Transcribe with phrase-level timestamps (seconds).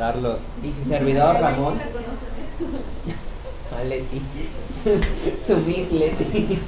[0.00, 0.40] Carlos.
[0.64, 1.78] Y su servidor Ramón.
[3.78, 4.22] A Leti.
[5.46, 6.58] Su Miss Leti.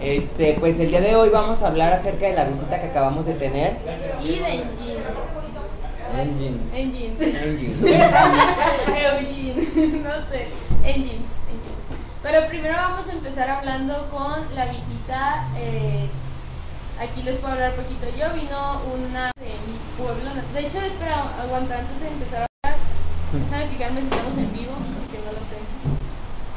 [0.00, 3.26] Este, pues el día de hoy vamos a hablar acerca de la visita que acabamos
[3.26, 3.78] de tener.
[4.22, 5.00] Y de Engine.
[6.72, 6.72] Engines.
[6.72, 7.20] Engines.
[7.20, 7.74] Engine.
[8.86, 9.68] Eugene,
[10.04, 10.50] no sé.
[10.84, 11.84] Engines, engines.
[12.22, 15.48] Pero primero vamos a empezar hablando con la visita.
[15.56, 16.08] eh,
[17.00, 18.06] aquí les puedo hablar poquito.
[18.16, 20.30] Yo vino una de mi pueblo.
[20.52, 22.80] De hecho, espera, aguanta antes de empezar a hablar.
[23.32, 25.58] Déjame fijarme si estamos en vivo, porque no lo sé.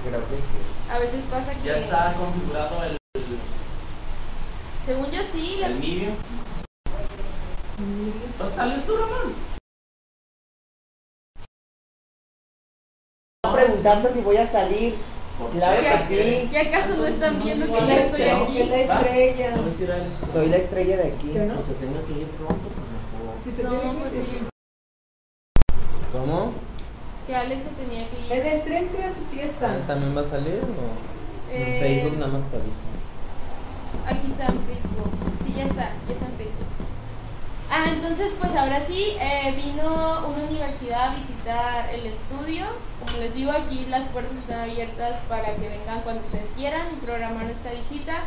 [0.08, 0.92] Creo que sí.
[0.92, 1.68] A veces pasa que.
[1.68, 2.98] Ya está configurado el,
[4.86, 6.16] Según yo sí, la- el medium.
[8.38, 9.34] Pues sale tú, Ramón.
[13.44, 14.96] Está preguntando si voy a salir.
[15.52, 16.48] Claro ¿Qué, que sí.
[16.52, 18.64] ¿Qué acaso no están viendo que ya estoy aquí?
[18.64, 19.54] la estrella.
[20.32, 21.28] Soy la estrella de aquí.
[21.34, 21.58] ¿Qué no?
[21.58, 23.36] Que se tenga que ir pronto, pues mejor.
[23.44, 24.38] Si se tiene pues que sí.
[26.12, 26.52] ¿Cómo?
[27.26, 28.32] Que Alex se tenía que ir.
[28.32, 29.76] En stream creo que sí está.
[29.76, 32.86] ¿Él también va a salir o Eh, en Facebook nada más actualiza?
[34.08, 35.12] Aquí está en Facebook.
[35.44, 36.63] Sí, ya está, ya está en Facebook.
[37.70, 42.66] Ah, entonces pues ahora sí, eh, vino una universidad a visitar el estudio.
[43.00, 47.06] Como les digo, aquí las puertas están abiertas para que vengan cuando ustedes quieran y
[47.06, 48.24] programar esta visita.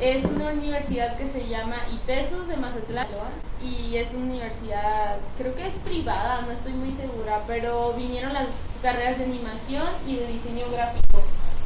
[0.00, 3.06] Es una universidad que se llama ITESUS de Mazatlán
[3.62, 8.46] y es una universidad, creo que es privada, no estoy muy segura, pero vinieron las
[8.82, 11.22] carreras de animación y de diseño gráfico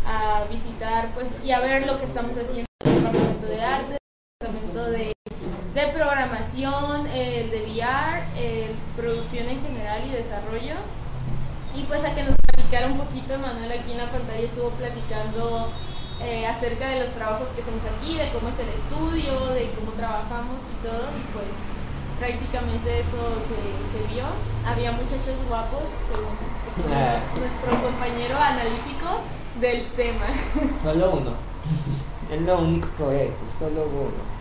[0.06, 3.96] a visitar pues y a ver lo que estamos haciendo en el departamento de arte,
[4.40, 5.12] departamento de,
[5.74, 10.74] de programación, el de VR, el producción en general y desarrollo.
[11.74, 15.70] Y pues a que nos platicara un poquito, Manuel aquí en la pantalla estuvo platicando
[16.20, 19.92] eh, acerca de los trabajos que hacemos aquí, de cómo es el estudio, de cómo
[19.96, 21.08] trabajamos y todo.
[21.16, 21.48] Y pues
[22.20, 23.56] prácticamente eso se,
[23.88, 24.24] se vio.
[24.66, 25.82] Había muchachos guapos,
[26.12, 26.52] según
[26.92, 27.18] Ah.
[27.36, 29.20] nuestro compañero analítico
[29.60, 30.24] del tema.
[30.82, 31.32] Solo uno.
[32.32, 34.31] Es lo único que voy a decir, solo uno.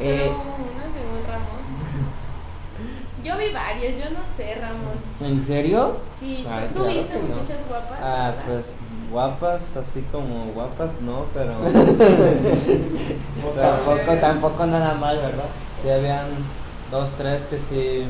[0.00, 1.62] Eh, uno, según Ramón.
[3.24, 4.98] Yo vi varios, yo no sé, Ramón.
[5.20, 5.98] ¿En serio?
[6.18, 7.26] Sí, Ah, ¿tú, claro viste que no.
[7.28, 7.98] muchachas guapas?
[8.02, 8.44] Ah, ¿verdad?
[8.46, 8.72] pues
[9.12, 11.52] guapas, así como guapas, no, pero
[13.54, 15.44] Tampoco, tampoco nada mal, ¿verdad?
[15.80, 16.26] sí habían
[16.90, 18.08] dos, tres que sí,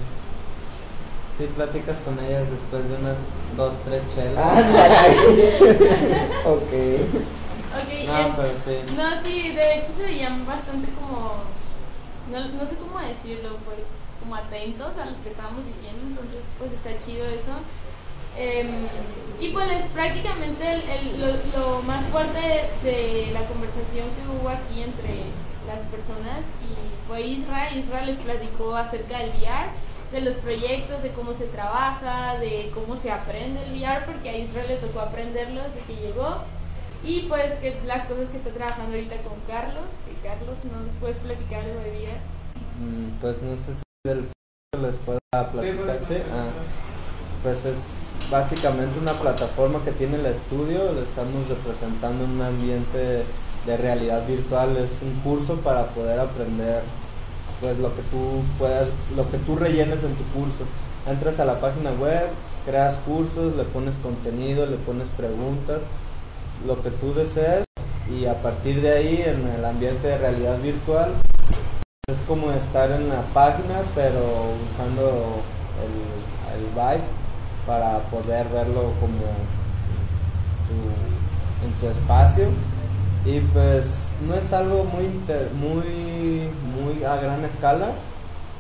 [1.36, 3.18] sí platicas con ellas después de unas
[3.56, 4.64] dos, tres chelas.
[6.46, 6.72] Ok.
[7.74, 8.76] Ok, No, pero sí.
[8.96, 11.32] no, sí, de hecho se veían bastante como,
[12.30, 13.80] no, no sé cómo decirlo, pues,
[14.20, 17.52] como atentos a los que estábamos diciendo, entonces pues está chido eso.
[18.36, 18.86] Em,
[19.40, 22.40] y pues es prácticamente el- lo, más fuerte
[22.82, 25.24] de la conversación que hubo aquí entre
[25.66, 27.70] las personas y fue Isra.
[27.74, 29.70] Isra les platicó acerca del VR,
[30.12, 34.38] de los proyectos, de cómo se trabaja, de cómo se aprende el VR, porque a
[34.38, 36.38] Isra le tocó aprenderlo desde que llegó.
[37.04, 41.16] Y pues que las cosas que está trabajando ahorita con Carlos, que Carlos nos puedes
[41.16, 42.20] platicar algo de VR.
[42.78, 44.28] Mm, Pues no sé si del
[44.80, 46.14] les pueda platicar, sí.
[46.32, 46.48] Ah,
[47.42, 53.24] pues es básicamente una plataforma que tiene el estudio, lo estamos representando en un ambiente
[53.66, 56.82] de realidad virtual, es un curso para poder aprender
[57.60, 60.64] pues lo que tú puedas, lo que tú rellenes en tu curso.
[61.06, 62.28] Entras a la página web,
[62.64, 65.80] creas cursos, le pones contenido, le pones preguntas,
[66.66, 67.64] lo que tú desees
[68.10, 71.12] y a partir de ahí en el ambiente de realidad virtual
[72.08, 74.20] es como estar en la página, pero
[74.72, 75.40] usando
[75.82, 77.04] el, el Vibe
[77.66, 79.22] para poder verlo como
[80.68, 82.48] tu- en tu espacio.
[83.24, 85.04] Y pues no es algo muy,
[85.54, 87.92] muy, muy a gran escala,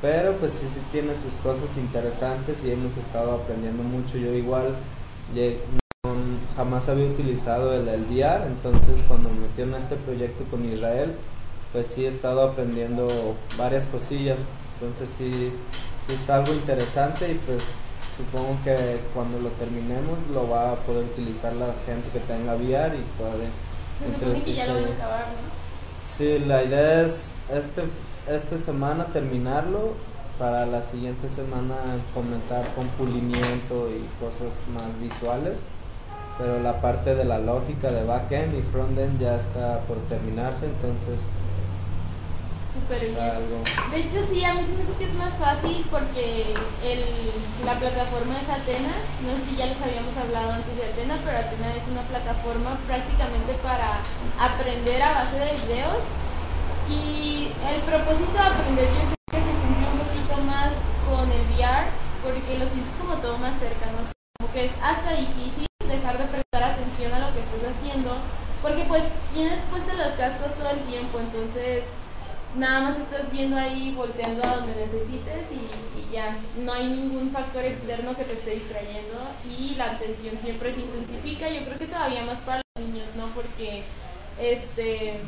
[0.00, 4.18] pero pues sí, sí tiene sus cosas interesantes y hemos estado aprendiendo mucho.
[4.18, 4.76] Yo igual
[5.34, 5.81] lle- no-
[6.56, 11.14] jamás había utilizado el, el VR, entonces cuando me metí en este proyecto con Israel,
[11.72, 13.08] pues sí he estado aprendiendo
[13.56, 14.40] varias cosillas.
[14.74, 15.52] Entonces sí,
[16.06, 17.62] sí está algo interesante y pues
[18.16, 22.96] supongo que cuando lo terminemos lo va a poder utilizar la gente que tenga VR
[22.96, 23.48] y puede
[23.98, 25.62] Se supone que ya lo van a acabar, ¿no?
[26.04, 27.82] Sí, la idea es este,
[28.28, 29.94] esta semana terminarlo
[30.38, 31.76] para la siguiente semana
[32.12, 35.58] comenzar con pulimiento y cosas más visuales.
[36.38, 41.20] Pero la parte de la lógica de backend y frontend ya está por terminarse, entonces
[42.72, 43.20] Súper bien.
[43.20, 43.60] algo.
[43.92, 47.00] De hecho, sí, a mí se me hace que es más fácil porque el,
[47.66, 48.96] la plataforma es Atena.
[49.20, 52.80] No sé si ya les habíamos hablado antes de Atena, pero Atena es una plataforma
[52.88, 54.00] prácticamente para
[54.40, 56.00] aprender a base de videos.
[56.88, 60.72] Y el propósito de aprender yo creo que se cumplió un poquito más
[61.06, 61.86] con el VR
[62.24, 66.18] porque lo sientes como todo más cercano, o sea, como que es hasta difícil dejar
[66.18, 68.16] de prestar atención a lo que estás haciendo,
[68.62, 71.84] porque pues tienes puestos los cascos todo el tiempo, entonces
[72.56, 77.64] nada más estás viendo ahí, volteando a donde necesites y ya, no hay ningún factor
[77.64, 79.18] externo que te esté distrayendo
[79.48, 83.28] y la atención siempre se intensifica, yo creo que todavía más para los niños, ¿no?
[83.34, 83.84] Porque
[84.38, 85.20] este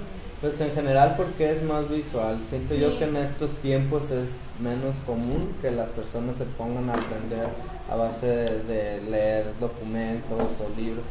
[0.44, 2.38] Pues en general porque es más visual.
[2.44, 2.78] Siento Sí.
[2.80, 7.48] yo que en estos tiempos es menos común que las personas se pongan a aprender
[7.90, 11.02] a base de leer documentos o libros.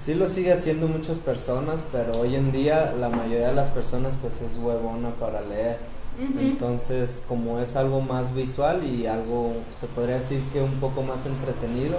[0.00, 4.14] Sí lo sigue haciendo muchas personas, pero hoy en día la mayoría de las personas
[4.22, 5.78] pues es huevona para leer.
[6.38, 11.26] Entonces, como es algo más visual y algo, se podría decir que un poco más
[11.26, 11.98] entretenido,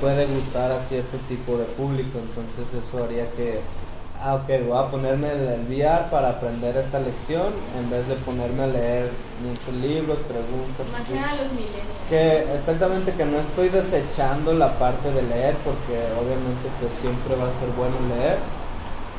[0.00, 2.20] puede gustar a cierto tipo de público.
[2.20, 3.58] Entonces, eso haría que,
[4.22, 8.64] ah, ok, voy a ponerme el, VR para aprender esta lección en vez de ponerme
[8.64, 9.10] a leer
[9.42, 10.86] muchos libros, preguntas.
[10.92, 11.90] más que nada los milenios.
[12.08, 17.48] Que exactamente que no estoy desechando la parte de leer porque obviamente pues siempre va
[17.48, 18.38] a ser bueno leer,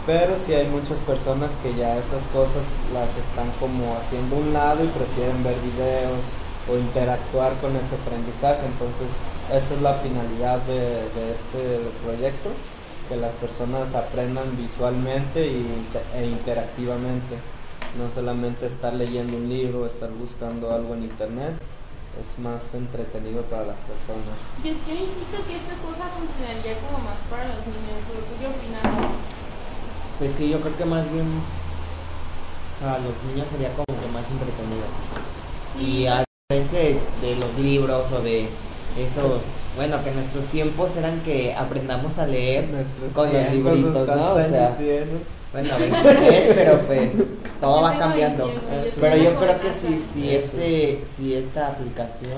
[0.05, 2.63] pero sí hay muchas personas que ya esas cosas
[2.93, 6.23] las están como haciendo a un lado y prefieren ver videos
[6.71, 9.11] o interactuar con ese aprendizaje, entonces
[9.51, 10.79] esa es la finalidad de,
[11.11, 12.49] de este proyecto,
[13.13, 17.37] que las personas aprendan visualmente e interactivamente,
[17.97, 21.53] no solamente estar leyendo un libro, estar buscando algo en internet,
[22.19, 24.37] es más entretenido para las personas.
[24.63, 28.17] Y es que yo insisto que esta cosa funcionaría como más para los niños, ¿o
[28.17, 28.81] ¿tú qué opinas?
[30.17, 31.27] Pues sí, yo creo que más bien
[32.81, 34.89] a los niños sería como que más entretenido.
[35.77, 38.49] Sí, Y a diferencia de, de los libros o de
[38.97, 39.41] esos,
[39.75, 44.33] bueno, que nuestros tiempos eran que aprendamos a leer Nuestros con los libritos, ¿cuántos ¿no?
[44.33, 44.75] O sea,
[45.51, 47.11] bueno, 23, pero pues
[47.61, 48.45] todo Yo va cambiando.
[48.47, 52.33] 21, yo soy Pero yo creo que si, si, este, si esta aplicación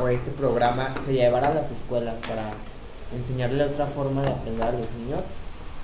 [0.00, 2.50] o este programa se llevara a las escuelas para
[3.16, 5.22] enseñarle otra forma de aprender a los niños,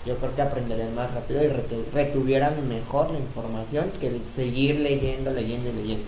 [0.06, 5.30] yo creo que aprenderían más rápido y retu- retuvieran mejor la información que seguir leyendo,
[5.32, 6.04] leyendo y leyendo.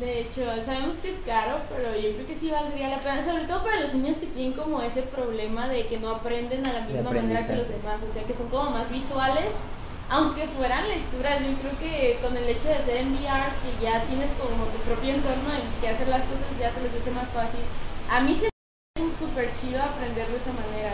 [0.00, 3.44] De hecho, sabemos que es caro, pero yo creo que sí valdría la pena, sobre
[3.44, 6.80] todo para los niños que tienen como ese problema de que no aprenden a la
[6.82, 9.56] misma manera que los demás, o sea, que son como más visuales,
[10.10, 14.02] aunque fueran lecturas, yo creo que con el hecho de ser en VR, que ya
[14.04, 17.28] tienes como tu propio entorno en que hacer las cosas ya se les hace más
[17.30, 17.60] fácil.
[18.10, 20.92] A mí se me hace súper chido aprender de esa manera.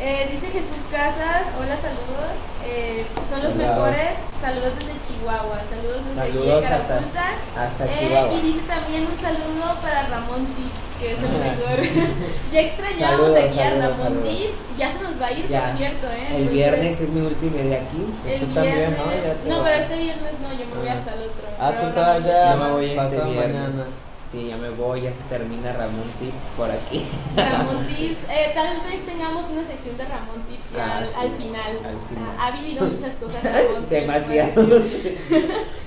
[0.00, 2.49] Eh, dice Jesús Casas, hola, saludos.
[2.64, 3.66] Eh, son los Hola.
[3.66, 4.14] mejores.
[4.40, 5.58] Saludos desde Chihuahua.
[5.68, 7.26] Saludos desde aquí de Saludos hasta- Carapulta.
[7.56, 8.32] hasta Eh, Chihuahua.
[8.32, 11.78] y dice también un saludo para Ramón Tips, que es el mejor.
[12.52, 14.28] ya extrañamos Saludos, aquí a saludos, Ramón saludos.
[14.28, 14.58] Tips.
[14.80, 15.60] Ya se nos va a ir, Ya.
[15.68, 16.16] por cierto, ¿eh?
[16.16, 18.02] El Entonces, viernes es mi último día aquí.
[18.26, 18.98] El Tú también, viernes.
[18.98, 19.04] ¿no?
[19.12, 19.64] Ya te no, vas.
[19.68, 21.44] pero este viernes no, yo me voy hasta el otro.
[21.60, 22.56] Ah, Pero tú te vas Ramón ya.
[22.56, 23.56] Me voy este Pasa viernes.
[23.60, 23.84] mañana.
[24.32, 27.04] Sí, ya me voy, ya se termina Ramón Tips por aquí.
[27.36, 31.14] Ramón Tips, eh, tal vez tengamos una sección de Ramón Tips ya Ah, al, sí,
[31.18, 31.72] al final.
[31.84, 32.36] al final.
[32.38, 33.42] Ha, ha vivido muchas cosas.
[33.42, 34.82] Ramón Demasiado.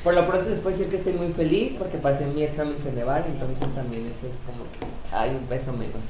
[0.03, 3.23] Por lo pronto les puedo decir que estoy muy feliz porque pasé mi examen Ceneval,
[3.27, 6.03] entonces también eso es como que hay un peso menos.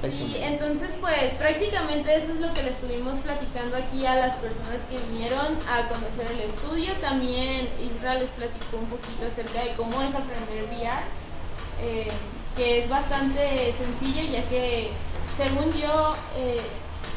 [0.00, 4.80] Sí, entonces pues prácticamente eso es lo que le estuvimos platicando aquí a las personas
[4.90, 6.94] que vinieron a conocer el estudio.
[7.02, 11.04] También Israel les platicó un poquito acerca de cómo es aprender VR,
[11.80, 12.08] eh,
[12.56, 14.90] que es bastante sencillo ya que
[15.36, 16.60] según yo eh,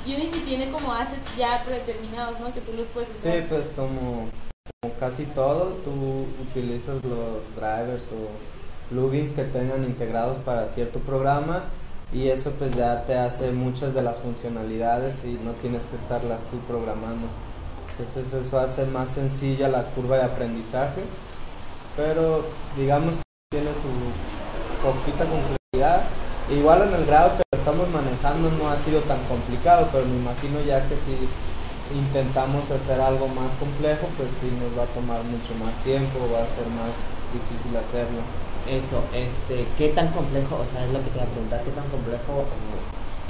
[0.06, 2.54] Unity tiene como assets ya predeterminados, ¿no?
[2.54, 3.34] Que tú los puedes usar.
[3.34, 4.30] Sí, pues como,
[4.82, 8.30] como casi todo, tú utilizas los drivers o
[8.90, 11.66] plugins que tengan integrados para cierto programa
[12.14, 16.42] y eso pues ya te hace muchas de las funcionalidades y no tienes que estarlas
[16.44, 17.28] tú programando.
[17.92, 21.02] Entonces eso hace más sencilla la curva de aprendizaje,
[21.98, 22.46] pero
[22.78, 23.22] digamos que
[23.52, 24.37] tiene su
[24.84, 26.04] poquita complejidad.
[26.50, 30.16] Igual en el grado que lo estamos manejando no ha sido tan complicado, pero me
[30.16, 31.28] imagino ya que si
[31.96, 36.44] intentamos hacer algo más complejo, pues sí nos va a tomar mucho más tiempo, va
[36.44, 36.92] a ser más
[37.36, 38.22] difícil hacerlo.
[38.68, 41.72] Eso, este, ¿qué tan complejo, o sea, es lo que te iba a preguntar, qué
[41.72, 42.44] tan complejo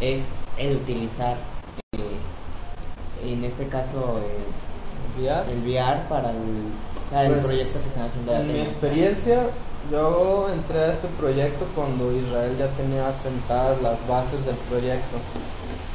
[0.01, 0.21] es
[0.57, 1.37] el utilizar,
[1.93, 2.17] eh,
[3.23, 5.51] en este caso, eh, VR.
[5.51, 6.73] el VR para el,
[7.11, 9.43] para el Pues, proyecto que están haciendo En mi experiencia,
[9.91, 15.17] yo entré a este proyecto cuando Israel ya tenía asentadas las bases del proyecto.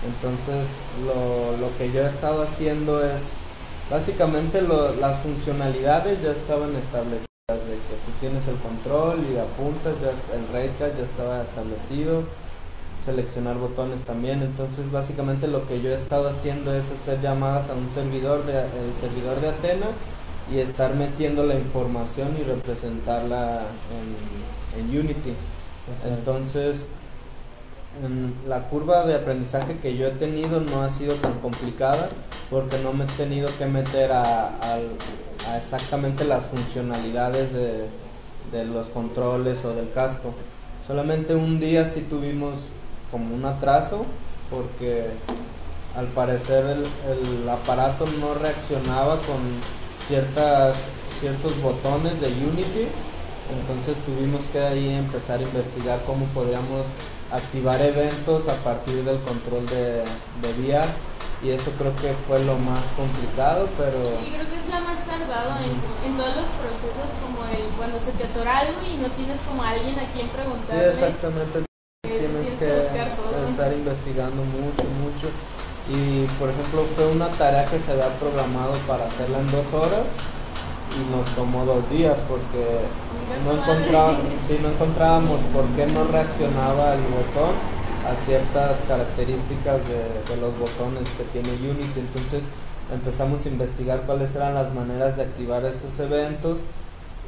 [0.06, 3.34] Entonces, lo, lo que yo he estado haciendo es,
[3.90, 10.10] básicamente las funcionalidades ya estaban establecidas, de que tú tienes el control y apuntas, ya
[10.34, 12.24] el raycast ya estaba establecido,
[13.04, 14.42] seleccionar botones también.
[14.42, 18.58] Entonces, básicamente lo que yo he estado haciendo es hacer llamadas a un servidor de,
[18.58, 19.86] el servidor de Atena
[20.52, 23.62] y estar metiendo la información y representarla
[24.76, 25.34] en, en Unity.
[26.06, 26.88] Entonces,
[28.04, 32.08] en la curva de aprendizaje que yo he tenido no ha sido tan complicada
[32.50, 34.78] porque no me he tenido que meter a,
[35.56, 37.86] exactamente las funcionalidades de,
[38.52, 40.34] de los controles o del casco.
[40.86, 42.58] Solamente un día sí tuvimos
[43.10, 44.06] como un atraso
[44.50, 45.08] porque
[45.96, 46.84] al parecer el,
[47.42, 49.81] el aparato no reaccionaba con
[50.12, 50.76] ciertas,
[51.20, 52.84] ciertos botones de Unity.
[53.48, 56.84] Entonces tuvimos que ahí empezar a investigar cómo podríamos
[57.32, 60.04] activar eventos a partir del control de,
[60.44, 60.84] de VR.
[61.42, 63.98] Y eso creo que fue lo más complicado, pero...
[64.20, 65.74] Sí, creo que es la más tardado en,
[66.06, 69.62] en todos los procesos, como el cuando se te atora algo y no tienes como
[69.64, 70.88] alguien a quien Sí, preguntarle.
[70.92, 71.64] exactamente.
[72.04, 75.26] que Tienes tienes que que estar investigando mucho, mucho.
[75.90, 80.06] Y por ejemplo, fue una tarea que se había programado para hacerla en dos horas
[80.94, 82.86] y nos tomó dos días porque
[83.44, 87.54] no, encontraba- sí, no encontrábamos por qué no reaccionaba el botón
[88.06, 91.98] a ciertas características de, de los botones que tiene Unity.
[92.00, 92.44] Entonces
[92.92, 96.60] empezamos a investigar cuáles eran las maneras de activar esos eventos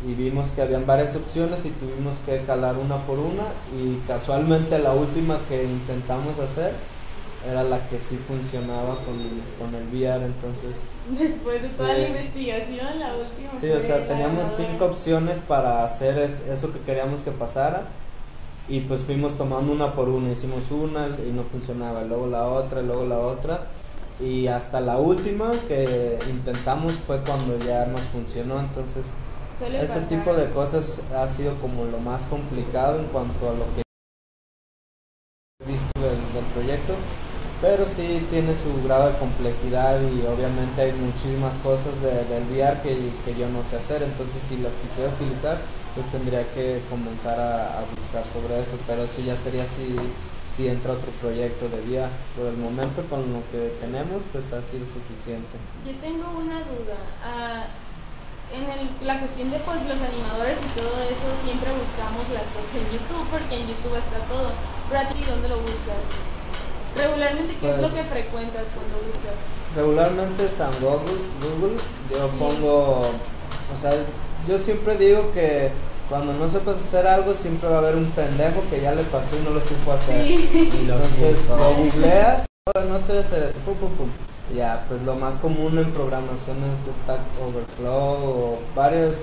[0.06, 3.44] y vimos que habían varias opciones y tuvimos que calar una por una
[3.76, 6.73] y casualmente la última que intentamos hacer
[7.49, 9.19] era la que sí funcionaba con,
[9.59, 12.01] con el VR entonces Después de toda Sí.
[12.01, 13.61] la investigación, la última.
[13.61, 17.89] sí o sea teníamos cinco opciones para hacer es- eso que queríamos que pasara
[18.69, 22.47] y pues fuimos tomando una por una hicimos una y no funcionaba y luego la
[22.47, 23.67] otra luego la otra
[24.21, 29.07] y hasta la última que intentamos fue cuando ya nos funcionó entonces
[29.59, 30.09] Suele ese pasar.
[30.09, 33.83] tipo de cosas ha sido como lo más complicado en cuanto a lo que
[35.61, 36.95] he visto del, del proyecto,
[37.64, 42.83] pero sí tiene su grado de complejidad y obviamente hay muchísimas cosas de- del VR
[42.83, 42.92] que,
[43.35, 45.56] yo no sé hacer, entonces si las quisiera utilizar,
[45.94, 49.97] pues tendría que comenzar a, buscar sobre eso, pero eso ya sería si,
[50.54, 52.12] si entra otro proyecto de VR.
[52.37, 55.56] Por el momento con lo que tenemos, pues ha sido suficiente.
[55.88, 57.00] Yo tengo una duda.
[57.25, 57.64] Ah,
[58.52, 62.76] en el- la cuestión de pues los animadores y todo eso, siempre buscamos las cosas
[62.76, 64.52] en YouTube porque en YouTube está todo.
[64.92, 66.34] Pero ¿dónde lo buscas?
[66.97, 69.39] Regularmente, ¿qué es lo Pues- que frecuentas cuando buscas?
[69.77, 71.77] Regularmente San Google, Google
[72.11, 72.35] yo Sí.
[72.39, 73.93] pongo, o sea,
[74.49, 75.71] yo siempre digo que
[76.09, 79.37] cuando no sepas hacer algo siempre va a haber un pendejo que ya le pasó
[79.37, 80.25] y no lo supo hacer.
[80.25, 80.49] Sí.
[80.81, 82.47] Entonces lo googleas,
[82.77, 84.09] "Oh, no sé hacer esto, pum, pum, pum.
[84.55, 89.17] Ya, pues lo más común en programación es Stack Overflow o varios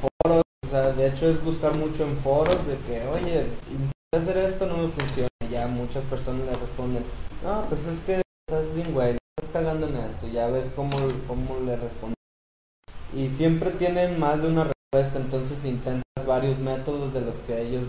[0.00, 4.36] foros, o sea, de hecho es buscar mucho en foros de que, oye, intenté hacer
[4.36, 5.28] esto, no me funciona.
[5.66, 7.04] Muchas personas le responden,
[7.42, 10.96] no, pues es que estás bien, güey, estás cagando en esto, ya ves cómo,
[11.26, 12.14] cómo le responden.
[13.12, 17.86] Y siempre tienen más de una respuesta, entonces intentas varios métodos de los que ellos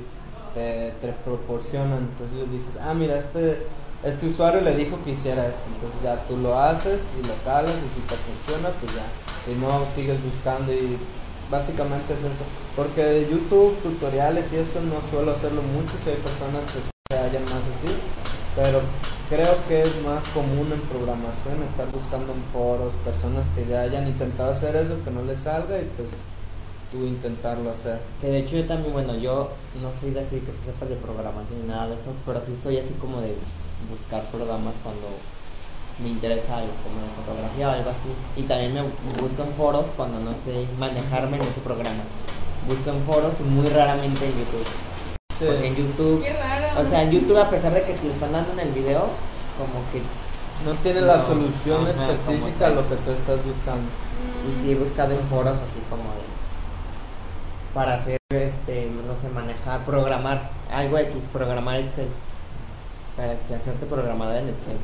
[0.53, 2.09] te, proporcionan.
[2.11, 3.65] Entonces dices, ah, mira, este,
[4.03, 7.75] este usuario le dijo que hiciera esto, entonces ya tú lo haces y lo calas
[7.75, 9.05] y si te funciona, pues ya.
[9.45, 10.97] Si no, sigues buscando y
[11.49, 12.45] básicamente es eso.
[12.75, 17.43] Porque YouTube, tutoriales y eso no suelo hacerlo mucho, si hay personas que se hallan
[17.45, 17.89] más así,
[18.55, 18.81] pero
[19.29, 24.05] creo que es más común en programación estar buscando en foros personas que ya hayan
[24.05, 26.11] intentado hacer eso, que no les salga y pues
[26.91, 27.99] tú intentarlo hacer.
[28.21, 29.49] Que de hecho yo también, bueno, yo
[29.81, 32.55] no soy de así que tú sepas de programación ni nada de eso, pero sí
[32.61, 33.33] soy así como de
[33.89, 35.09] buscar programas cuando
[35.97, 38.13] me interesa algo, como de fotografía o algo así.
[38.37, 38.83] Y también me
[39.19, 42.05] busco en foros cuando no sé manejarme en ese programa.
[42.67, 44.69] Busco en foros y muy raramente en YouTube.
[45.39, 45.45] Sí.
[45.45, 46.67] Porque en YouTube, Qué raro.
[46.85, 49.07] o sea, en YouTube a pesar de que te lo están dando en el video,
[49.57, 50.01] como que
[50.65, 53.87] no tiene la No, solución ajá, como específica a lo que tú estás buscando.
[53.87, 56.27] Mm, Y sí he buscado en foros así como de
[57.73, 62.09] para hacer este, no sé, manejar, programar, algo X, programar Excel.
[63.15, 64.77] Para hacerte programador en Excel.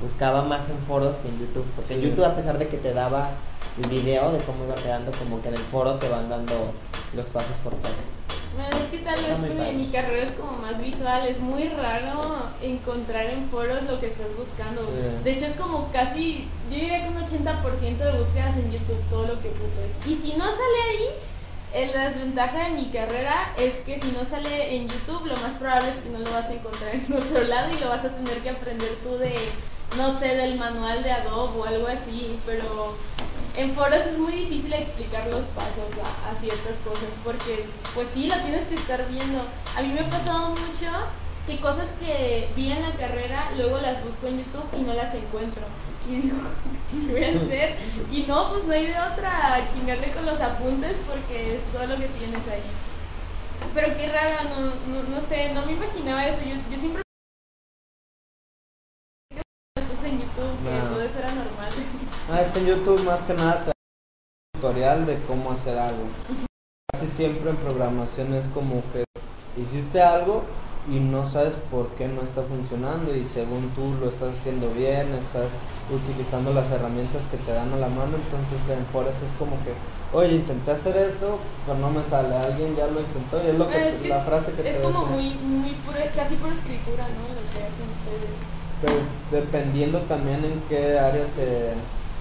[0.00, 1.64] Buscaba más en foros que en YouTube.
[1.76, 2.00] Porque en.
[2.02, 3.30] YouTube a pesar de que te daba
[3.82, 6.72] el video de cómo iba quedando, como que en el foro te van dando
[7.14, 7.96] los pasos por pasos.
[8.56, 12.50] Bueno, es que tal vez mi, mi carrera es como más visual, es muy raro
[12.62, 14.82] encontrar en foros lo que estás buscando.
[14.82, 15.24] Sí.
[15.24, 19.26] De hecho es como casi, yo diría que un 80% de búsquedas en YouTube, todo
[19.26, 19.96] lo que ocupes.
[20.06, 24.76] Y si no sale ahí, la desventaja de mi carrera es que si no sale
[24.76, 27.70] en YouTube, lo más probable es que no lo vas a encontrar en otro lado
[27.76, 29.34] y lo vas a tener que aprender tú de,
[29.96, 32.94] no sé, del manual de Adobe o algo así, pero
[33.56, 38.36] en foros es muy difícil explicar los pasos a, ciertas cosas porque pues sí, lo
[38.36, 39.46] tienes que estar viendo.
[39.76, 40.90] A mí me ha pasado mucho
[41.46, 45.14] que cosas que vi en la carrera luego las busco en YouTube y no las
[45.14, 45.62] encuentro.
[46.10, 46.36] Y digo,
[47.06, 47.76] ¿qué voy a hacer?
[48.10, 51.96] Y no, pues no hay de otra chingarle con los apuntes porque es todo lo
[51.96, 52.62] que tienes ahí.
[53.72, 56.38] Pero qué raro, no, no, no sé, no me imaginaba eso.
[56.70, 57.03] Yo siempre
[62.30, 63.72] Ah, es que en YouTube más que nada te da
[64.54, 66.04] un tutorial de cómo hacer algo.
[66.92, 69.04] Casi siempre en programación es como que
[69.60, 70.42] hiciste algo
[70.90, 75.12] y no sabes por qué no está funcionando y según tú lo estás haciendo bien,
[75.14, 75.48] estás
[75.90, 79.72] utilizando las herramientas que te dan a la mano, entonces en Forest es como que,
[80.16, 83.68] oye, intenté hacer esto, pero no me sale, alguien ya lo intentó y es lo
[83.68, 86.52] que, Es que la es- frase que te Es como muy, muy pura, casi por
[86.52, 87.32] escritura, ¿no?
[87.32, 88.36] Lo que hacen ustedes.
[88.82, 91.72] Pues dependiendo también en qué área te,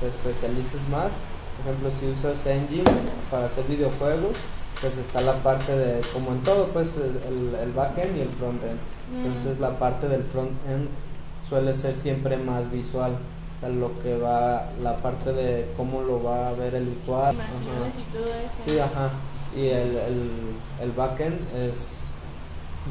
[0.04, 1.12] te especialices más.
[1.58, 4.36] Por ejemplo, si usas engines para hacer videojuegos,
[4.82, 8.80] pues está la parte de, como en todo, pues el, el- backend y el frontend.
[9.12, 9.26] Mm.
[9.26, 10.90] Entonces la parte del frontend
[11.48, 13.14] suele ser siempre más visual.
[13.14, 17.40] O sea, lo que va, la parte de cómo lo va a ver el usuario.
[17.40, 17.54] ajá.
[17.98, 18.64] Y todo eso.
[18.68, 19.12] Sí, ajá.
[19.56, 20.30] Y el, el,
[20.82, 22.00] el backend es...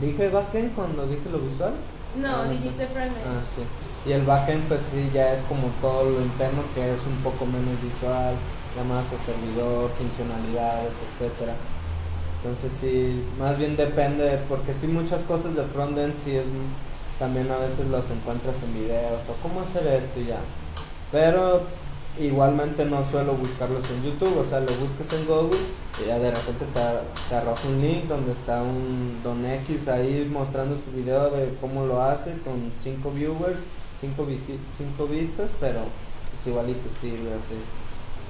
[0.00, 1.72] ¿Dije backend cuando dije lo visual?
[2.16, 3.16] No, Ah, dijiste frontend.
[3.26, 3.62] Ah, sí.
[4.04, 7.46] Y el backend, pues sí, ya es como todo lo interno que es un poco
[7.46, 8.34] menos visual,
[8.76, 11.54] llamadas a servidor, funcionalidades, etcétera.
[12.42, 16.46] Entonces sí, más bien depende, porque sí muchas cosas de frontend sí es
[17.18, 20.40] también a veces los encuentras en videos o cómo hacer esto y ya.
[21.12, 21.62] Pero
[22.18, 25.60] igualmente no suelo buscarlos en YouTube, o sea, lo buscas en Google
[26.02, 26.80] y ya de repente te,
[27.28, 31.86] te arroja un link donde está un Don X ahí mostrando su video de cómo
[31.86, 33.62] lo hace con 5 viewers,
[34.02, 34.26] 5
[34.76, 35.80] cinco vistas, pero
[36.30, 37.54] pues igual y te sirve así.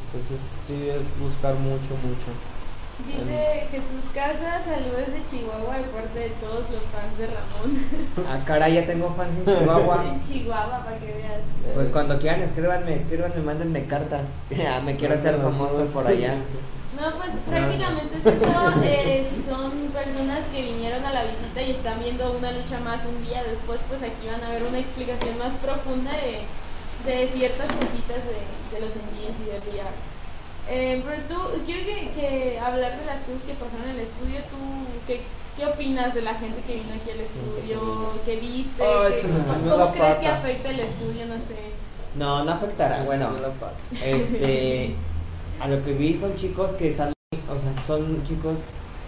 [0.06, 2.28] Entonces sí es buscar mucho, mucho.
[3.06, 7.82] Dice Jesús Casas, saludos de Chihuahua de parte de todos los fans de Ramón.
[8.28, 10.04] Ah, caray, ya tengo fans en Chihuahua.
[10.10, 11.40] en Chihuahua, para que veas.
[11.74, 14.26] Pues Es- cuando quieran, escríbanme, escríbanme, mándenme cartas.
[14.50, 16.34] Ya, me quiero hacer famoso por allá.
[17.00, 18.82] No, pues prácticamente es eso.
[18.84, 23.00] eh, si son personas que vinieron a la visita y están viendo una lucha más
[23.06, 26.44] un día después, pues aquí van a ver una explicación más profunda de,
[27.10, 28.44] de ciertas cositas de,
[28.76, 29.90] de los engines y del VR.
[30.68, 34.38] Eh, pero tú, quiero que, que hablar de las cosas que pasaron en el estudio.
[34.52, 34.58] ¿Tú
[35.06, 35.22] qué,
[35.56, 38.12] qué opinas de la gente que vino aquí al estudio?
[38.24, 38.82] ¿Qué viste?
[38.84, 39.40] Ay, ¿Qué- se me
[39.70, 41.26] ¿Cómo, crees que afecta el estudio?
[41.26, 41.72] No sé.
[42.14, 43.02] No, no afectará.
[43.04, 43.30] Bueno,
[44.04, 44.94] este,
[45.62, 48.56] a lo que vi son chicos que están, o sea, son chicos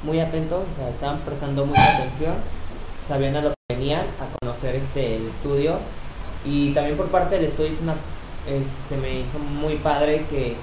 [0.05, 2.35] muy atentos, o sea, estaban prestando mucha atención,
[3.09, 5.79] sabían a lo que venían, a conocer este el estudio
[6.45, 7.97] y también por parte del estudio es una,
[8.89, 10.55] se me hizo muy padre que,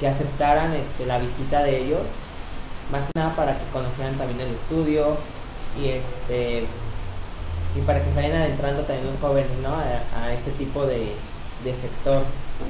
[0.00, 2.02] que aceptaran este la visita de ellos,
[2.90, 5.18] más que nada para que conocieran también el estudio
[5.80, 6.64] y este
[7.76, 9.68] y para que se vayan adentrando también los jóvenes, ¿no?
[9.68, 11.12] A, a este tipo de,
[11.62, 12.24] de sector.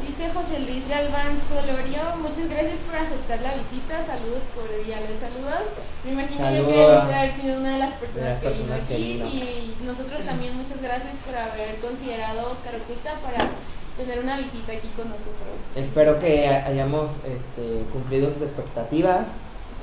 [0.07, 5.64] Dice José Luis Galván Solorio, muchas gracias por aceptar la visita, saludos cordiales, saludos.
[6.05, 8.29] Me imagino yo que debes haber sido una de las personas,
[8.68, 13.48] las que vino aquí y nosotros también muchas gracias por haber considerado Caraculta para
[13.96, 15.57] tener una visita aquí con nosotros.
[15.74, 19.27] Espero que ha- hayamos este, cumplido sus expectativas,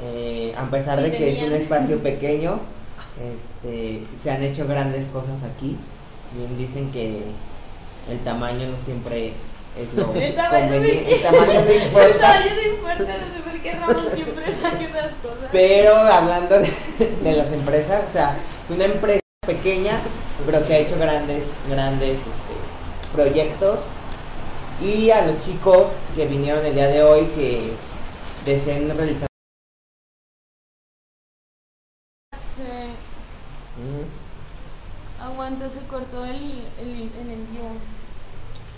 [0.03, 2.59] eh, a pesar Sí, de que es un espacio pequeño,
[3.19, 5.77] este, se han hecho grandes cosas aquí.
[6.37, 7.23] Bien dicen que
[8.09, 9.33] el tamaño no siempre
[9.77, 12.19] es lo El tamaño conveniente, el tamaño no El importa.
[12.19, 15.49] tamaño es importante, no sé por qué Ramón siempre saca esas cosas.
[15.51, 16.71] Pero hablando de,
[17.23, 19.99] de las empresas, o sea, es una empresa pequeña,
[20.45, 23.79] pero que ha hecho grandes, grandes este, proyectos.
[24.81, 27.71] Y a los chicos que vinieron el día de hoy que
[28.43, 29.27] deseen realizar
[32.33, 32.63] Sí.
[35.21, 37.69] Aguanta, se cortó el, el, el en vivo.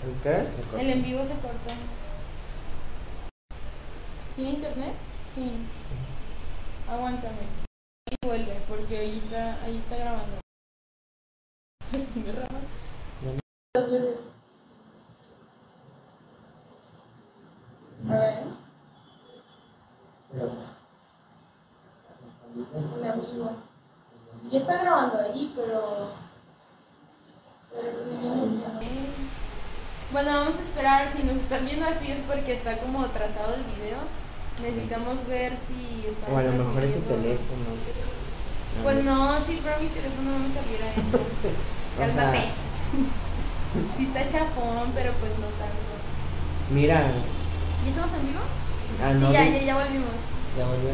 [0.04, 0.46] ¿El qué?
[0.80, 1.74] El en vivo se cortó.
[4.36, 4.94] ¿Tiene internet?
[5.34, 5.50] Sí.
[6.88, 7.42] Aguántame.
[8.10, 10.40] Y vuelve, porque ahí está, ahí está grabando.
[11.90, 12.60] Sí, me graba.
[13.74, 14.20] Dos veces.
[18.08, 18.44] A ver.
[22.96, 23.56] El amigo.
[24.50, 26.12] Ya está grabando ahí, pero.
[27.72, 29.47] Pero estoy viendo que.
[30.12, 31.08] Bueno, vamos a esperar.
[31.14, 33.98] Si nos están viendo así es porque está como atrasado el video.
[34.62, 36.32] Necesitamos ver si está.
[36.32, 37.14] o a lo mejor es subiendo.
[37.14, 37.68] teléfono.
[38.82, 41.20] Pues no, si fuera mi teléfono no me saliera eso.
[41.98, 42.48] Cálmate.
[43.98, 45.92] Sí está chafón, pero pues no tanto.
[46.70, 47.02] Mira,
[47.84, 48.40] ¿Y estamos en vivo?
[49.04, 50.16] ah, no, sí, ya, ya, ya volvimos.
[50.56, 50.90] ¿Ya volvió?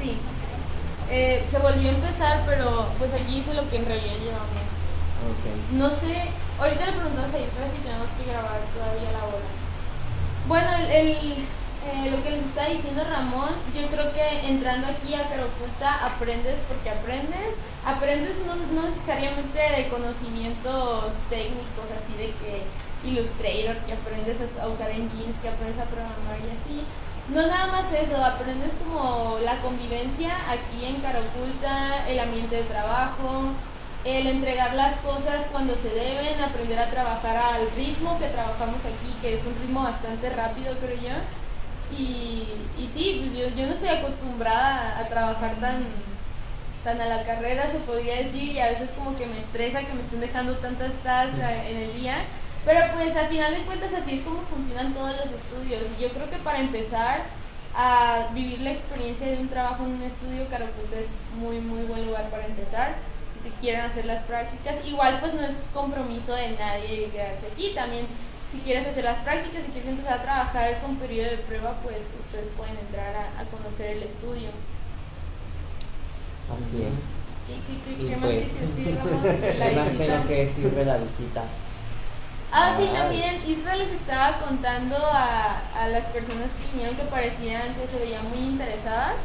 [0.00, 0.18] Sí.
[1.10, 4.69] Eh, se volvió a empezar, pero pues aquí hice lo que en realidad llevamos.
[5.72, 9.48] No sé, ahorita le preguntamos a Isra si tenemos que grabar todavía la hora.
[10.48, 11.32] Bueno, el, el,
[11.80, 16.58] eh, lo que les está diciendo Ramón, yo creo que entrando aquí a Caroculta aprendes
[16.68, 17.56] porque aprendes.
[17.86, 22.64] Aprendes no, no necesariamente de conocimientos técnicos, así de que
[23.02, 26.84] Illustrator, que aprendes a a usar engines, que aprendes a programar y así.
[27.32, 33.54] No nada más eso, aprendes como la convivencia aquí en Caraculta, el ambiente de trabajo,
[34.04, 39.14] el entregar las cosas cuando se deben, aprender a trabajar al ritmo que trabajamos aquí,
[39.20, 41.96] que es un ritmo bastante rápido, creo yo.
[41.96, 42.46] Y,
[42.78, 45.84] y sí, pues yo, yo no estoy acostumbrada a trabajar tan,
[46.84, 49.92] tan a la carrera, se podría decir, y a veces como que me estresa que
[49.92, 52.24] me estén dejando tantas tasks en el día.
[52.64, 55.86] Pero pues al final de cuentas así es como funcionan todos los estudios.
[55.98, 57.22] Y yo creo que para empezar
[57.74, 62.06] a vivir la experiencia de un trabajo en un estudio, Caraputa es muy, muy buen
[62.06, 62.94] lugar para empezar.
[63.42, 67.72] Si te quieren hacer las prácticas, igual pues no es compromiso de nadie quedarse aquí.
[67.74, 68.06] También
[68.50, 72.04] si quieres hacer las prácticas, si quieres empezar a trabajar con periodo de prueba, pues
[72.20, 74.50] ustedes pueden entrar a, a conocer el estudio.
[76.48, 76.98] Así es.
[77.46, 80.22] ¿Qué, qué, qué, qué más pues, que de la ¿Qué más visita?
[80.26, 81.44] que de la visita?
[82.52, 87.74] Ah, sí, también Israel les estaba contando a, a las personas que vinieron que parecían
[87.74, 89.16] que se veían muy interesadas.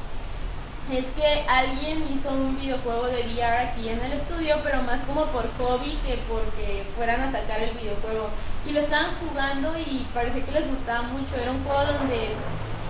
[0.91, 5.25] Es que alguien hizo un videojuego de VR aquí en el estudio, pero más como
[5.27, 8.29] por hobby que porque fueran a sacar el videojuego.
[8.67, 11.35] Y lo estaban jugando y parecía que les gustaba mucho.
[11.41, 12.29] Era un juego donde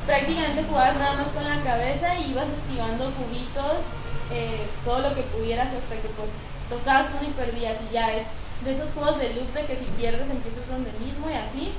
[0.05, 3.87] prácticamente jugabas nada más con la cabeza y ibas esquivando cubitos,
[4.31, 6.31] eh, todo lo que pudieras hasta que pues
[6.67, 8.27] tocabas uno y perdías y ya es
[8.65, 11.71] de esos juegos de loop de que si pierdes empiezas donde mismo y así.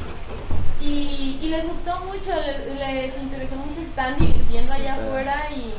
[0.80, 5.74] Y, y les gustó mucho, les, les interesó mucho, se estaban divirtiendo allá afuera y,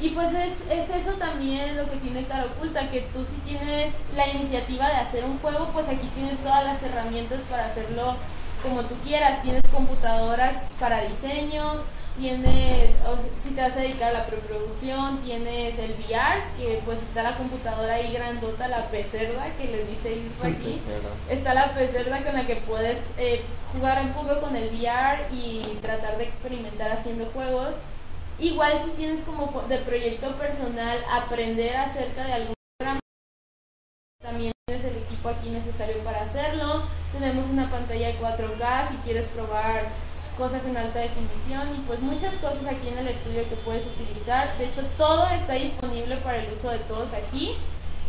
[0.00, 3.92] y pues es, es eso también lo que tiene Cara Oculta, que tú si tienes
[4.16, 8.16] la iniciativa de hacer un juego, pues aquí tienes todas las herramientas para hacerlo
[8.62, 9.42] como tú quieras.
[9.42, 11.82] Tienes computadoras para diseño,
[12.18, 12.92] tienes,
[13.36, 17.36] si te vas a dedicar a la preproducción, tienes el VR, que pues está la
[17.36, 20.80] computadora ahí grandota, la pecerda que les dice Isra aquí.
[21.28, 25.78] Está la pecerda con la que puedes eh, jugar un poco con el VR y
[25.82, 27.74] tratar de experimentar haciendo juegos.
[28.40, 33.00] Igual si tienes como de proyecto personal aprender acerca de algún programa,
[34.22, 36.84] también tienes el equipo aquí necesario para hacerlo.
[37.12, 39.88] Tenemos una pantalla de 4K si quieres probar
[40.38, 44.56] cosas en alta definición y pues muchas cosas aquí en el estudio que puedes utilizar.
[44.56, 47.52] De hecho, todo está disponible para el uso de todos aquí.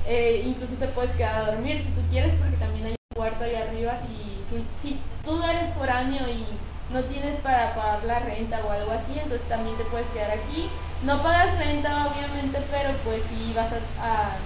[0.07, 3.43] Eh, incluso te puedes quedar a dormir si tú quieres porque también hay un cuarto
[3.43, 4.07] ahí arriba si,
[4.49, 6.45] si, si tú eres foráneo y
[6.93, 10.69] no tienes para pagar la renta o algo así, entonces también te puedes quedar aquí.
[11.03, 14.37] No pagas renta obviamente, pero pues si vas a, a-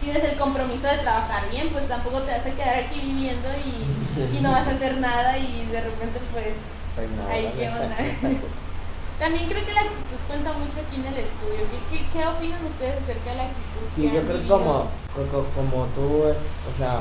[0.00, 4.36] tienes el compromiso de trabajar bien, pues tampoco te vas a quedar aquí viviendo y,
[4.36, 6.56] y no vas a hacer nada y de repente pues
[6.94, 7.96] Pues no, qué onda.
[8.20, 8.36] cool.
[9.18, 11.60] también creo que la actitud cuenta mucho aquí en el estudio.
[11.90, 13.86] ¿Qué, qué, qué opinan ustedes acerca de la actitud?
[13.94, 17.00] Sí, yo creo que como, co- co- como tú, o sea,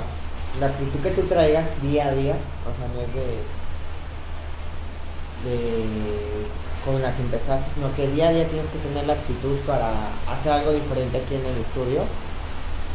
[0.59, 3.39] la actitud que tú traigas día a día, o sea, no es de,
[5.43, 6.43] de
[6.83, 10.09] con la que empezaste, sino que día a día tienes que tener la actitud para
[10.27, 12.03] hacer algo diferente aquí en el estudio.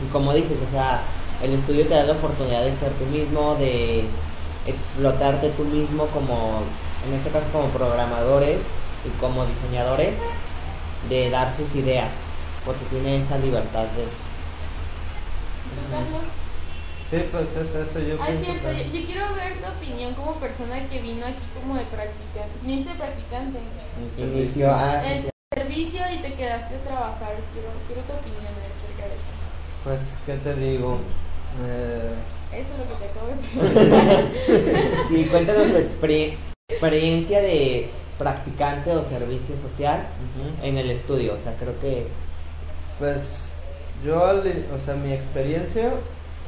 [0.04, 1.00] Y como dices, o sea,
[1.42, 4.04] el estudio te da la oportunidad de ser tú mismo, de
[4.66, 6.62] explotarte tú mismo como,
[7.06, 8.58] en este caso como programadores
[9.06, 10.14] y como diseñadores,
[11.08, 12.10] de dar sus ideas,
[12.64, 14.04] porque tiene esa libertad de...
[15.64, 16.47] ¿Tú, Carlos?
[17.10, 20.12] Sí, pues es eso, yo Ah, es cierto, yo, que- yo quiero ver tu opinión
[20.14, 22.50] como persona que vino aquí como de practicante.
[22.62, 23.58] Viniste de practicante.
[24.18, 25.02] Inicio a...
[25.10, 27.34] En servicio y te quedaste a trabajar.
[27.52, 29.24] Quiero, quiero tu opinión acerca de eso.
[29.84, 30.98] Pues, ¿qué te digo?
[31.66, 32.12] Eh,
[32.52, 33.34] Eso es lo que te acabo de
[34.44, 35.08] preguntar.
[35.08, 36.36] Sí, cuéntanos tu exper-
[36.70, 40.66] experiencia de practicante o servicio social ujú.
[40.66, 41.34] en el estudio.
[41.34, 42.06] O sea, creo que
[42.98, 43.54] Pues
[44.04, 44.42] yo,
[44.74, 45.94] o sea, mi experiencia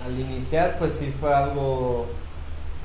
[0.04, 2.06] al iniciar, pues sí fue algo,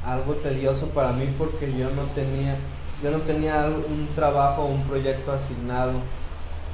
[0.04, 2.58] algo tedioso para mí porque yo no tenía,
[3.04, 5.94] yo no tenía un trabajo o un proyecto asignado.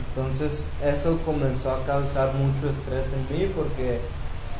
[0.09, 3.99] Entonces eso comenzó a causar mucho estrés en mí porque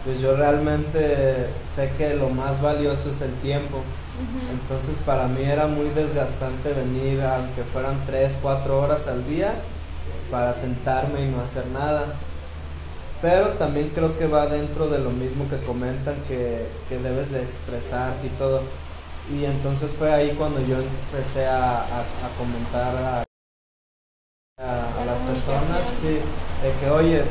[0.04, 3.82] pues yo realmente sé que lo más valioso es el tiempo.
[4.52, 9.56] Entonces para mí era muy desgastante venir aunque fueran 3, 4 horas al día
[10.30, 12.16] para sentarme y no hacer nada.
[13.22, 17.42] Pero también creo que va dentro de lo mismo que comentan que, que debes de
[17.44, 18.64] expresarte y todo.
[19.32, 23.24] Y entonces fue ahí cuando yo empecé a, a- a comentar a,
[24.60, 26.18] a- a La las personas sí,
[26.64, 27.24] de que oye,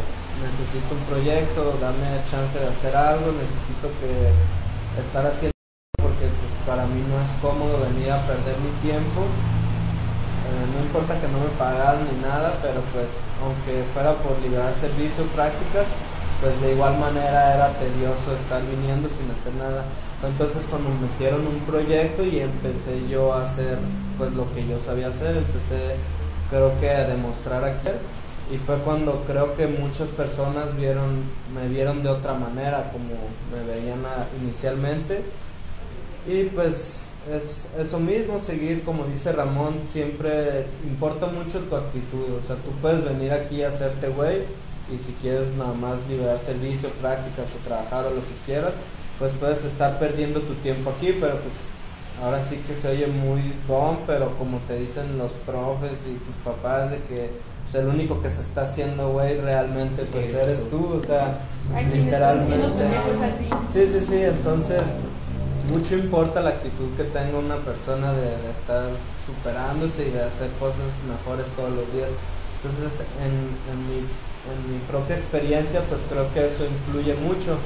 [0.43, 4.31] necesito un proyecto, dame chance de hacer algo, necesito que
[5.01, 5.51] estar haciendo
[6.01, 9.27] porque pues para mí no es cómodo venir a perder mi tiempo.
[10.51, 14.75] Eh, no importa que no me pagaran ni nada, pero pues aunque fuera por liberar
[14.75, 15.87] servicio, prácticas,
[16.41, 19.85] pues de igual manera era tedioso estar viniendo sin hacer nada.
[20.27, 23.79] Entonces cuando me metieron un proyecto y empecé yo a hacer
[24.19, 25.95] pues lo que yo sabía hacer, empecé
[26.51, 27.91] creo que a demostrar aquí.
[28.53, 31.23] Y fue cuando creo que muchas personas vieron
[31.55, 33.15] me vieron de otra manera como
[33.55, 34.03] me veían
[34.43, 35.23] inicialmente.
[36.27, 42.47] Y pues es eso mismo seguir como dice Ramón siempre importa mucho tu actitud o
[42.47, 44.45] sea tú puedes venir aquí a hacerte güey
[44.93, 48.73] y si quieres nada más liberar servicio prácticas o trabajar o lo que quieras
[49.19, 51.55] pues puedes estar perdiendo tu tiempo aquí pero pues
[52.23, 56.37] ahora sí que se oye muy don, pero como te dicen los profes y tus
[56.37, 57.31] papás de que
[57.63, 61.01] pues, el único que se está haciendo güey realmente pues Eres tú.
[61.01, 61.39] o sea,
[61.93, 62.85] literalmente.
[63.73, 64.83] Sí, sí, sí, entonces
[65.71, 68.91] mucho importa la actitud que tenga una persona de, estar
[69.25, 72.11] superándose y de hacer cosas mejores todos los días.
[72.59, 77.57] Entonces, en, mi, propia experiencia, pues creo que eso influye mucho,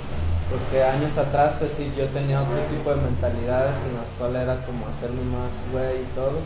[0.51, 4.67] porque años atrás, pues sí, yo tenía otro tipo de mentalidades en las cuales era
[4.67, 6.41] como hacerme más güey y todo.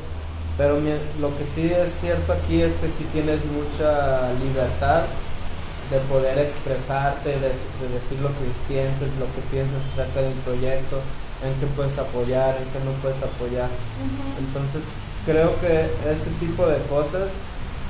[0.56, 0.78] Pero
[1.20, 5.04] lo que sí es cierto aquí es que sí tienes mucha libertad
[5.90, 10.40] de poder expresarte, de, de decir lo que sientes, lo que piensas acerca de un
[10.40, 11.00] proyecto,
[11.44, 13.68] en qué puedes apoyar, en qué no puedes apoyar.
[14.38, 14.82] Entonces
[15.26, 17.30] creo que ese tipo de cosas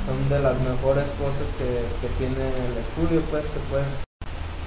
[0.07, 4.09] son de las mejores cosas que, que tiene el estudio, pues que puedes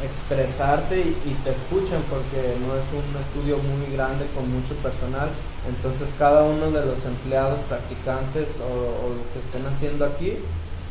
[0.04, 5.30] expresarte y, y te escuchan porque no es un estudio muy grande con mucho personal,
[5.70, 10.38] entonces cada uno de los empleados, practicantes o, o lo que estén haciendo aquí,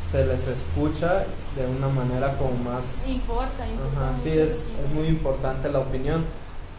[0.08, 1.24] se les escucha
[1.56, 3.06] de una manera como más...
[3.08, 4.10] Importa, importa.
[4.10, 6.24] Ajá, sí, es, es muy importante la opinión.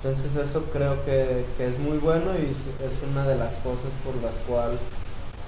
[0.03, 4.15] Entonces eso creo que, que es muy bueno y es, una de las cosas por
[4.15, 4.79] las cuales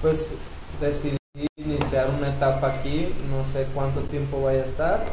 [0.00, 0.30] pues
[0.80, 1.16] decidí
[1.56, 3.12] iniciar una etapa aquí.
[3.28, 5.06] No sé cuánto tiempo vaya a estar,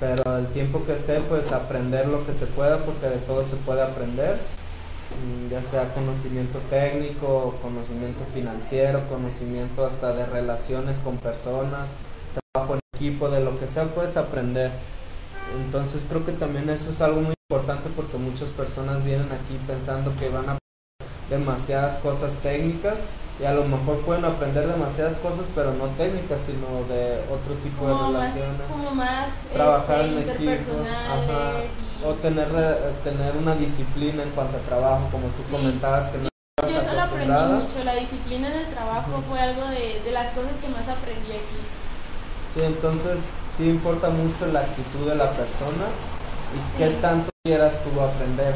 [0.00, 3.54] pero el tiempo que esté pues aprender lo que se pueda porque de todo se
[3.56, 4.38] puede aprender.
[5.24, 11.90] mm, Ya sea conocimiento técnico, conocimiento financiero, conocimiento hasta de relaciones con personas,
[12.52, 14.72] trabajo en equipo, de lo que sea puedes aprender.
[15.64, 20.14] Entonces creo que también eso es algo muy importante porque muchas personas vienen aquí pensando
[20.14, 23.00] que van a aprender demasiadas cosas técnicas
[23.40, 27.88] y a lo mejor pueden aprender demasiadas cosas pero no técnicas sino de otro tipo
[27.88, 28.62] de como más, relaciones.
[28.70, 32.48] como más Trabajar este, en equipo, y o tener,
[33.02, 35.50] tener una disciplina en cuanto a trabajo como tú Sí.
[35.50, 36.28] comentabas que no
[36.62, 39.22] yo eso lo aprendí mucho, la disciplina en el trabajo Ujú.
[39.30, 41.58] fue algo de, de las cosas que más aprendí aquí.
[42.54, 43.18] Sí, entonces
[43.50, 45.86] sí importa mucho la actitud de la persona
[46.54, 46.78] y Sí.
[46.78, 48.52] qué tanto quieras tú aprender.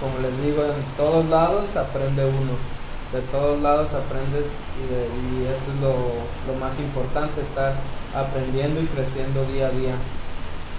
[0.00, 2.56] Como les digo, en todos lados aprende uno.
[3.12, 4.48] De todos lados aprendes
[4.80, 5.92] y, de- y eso es lo,
[6.48, 7.74] lo más importante, estar
[8.16, 9.92] aprendiendo y creciendo día a día.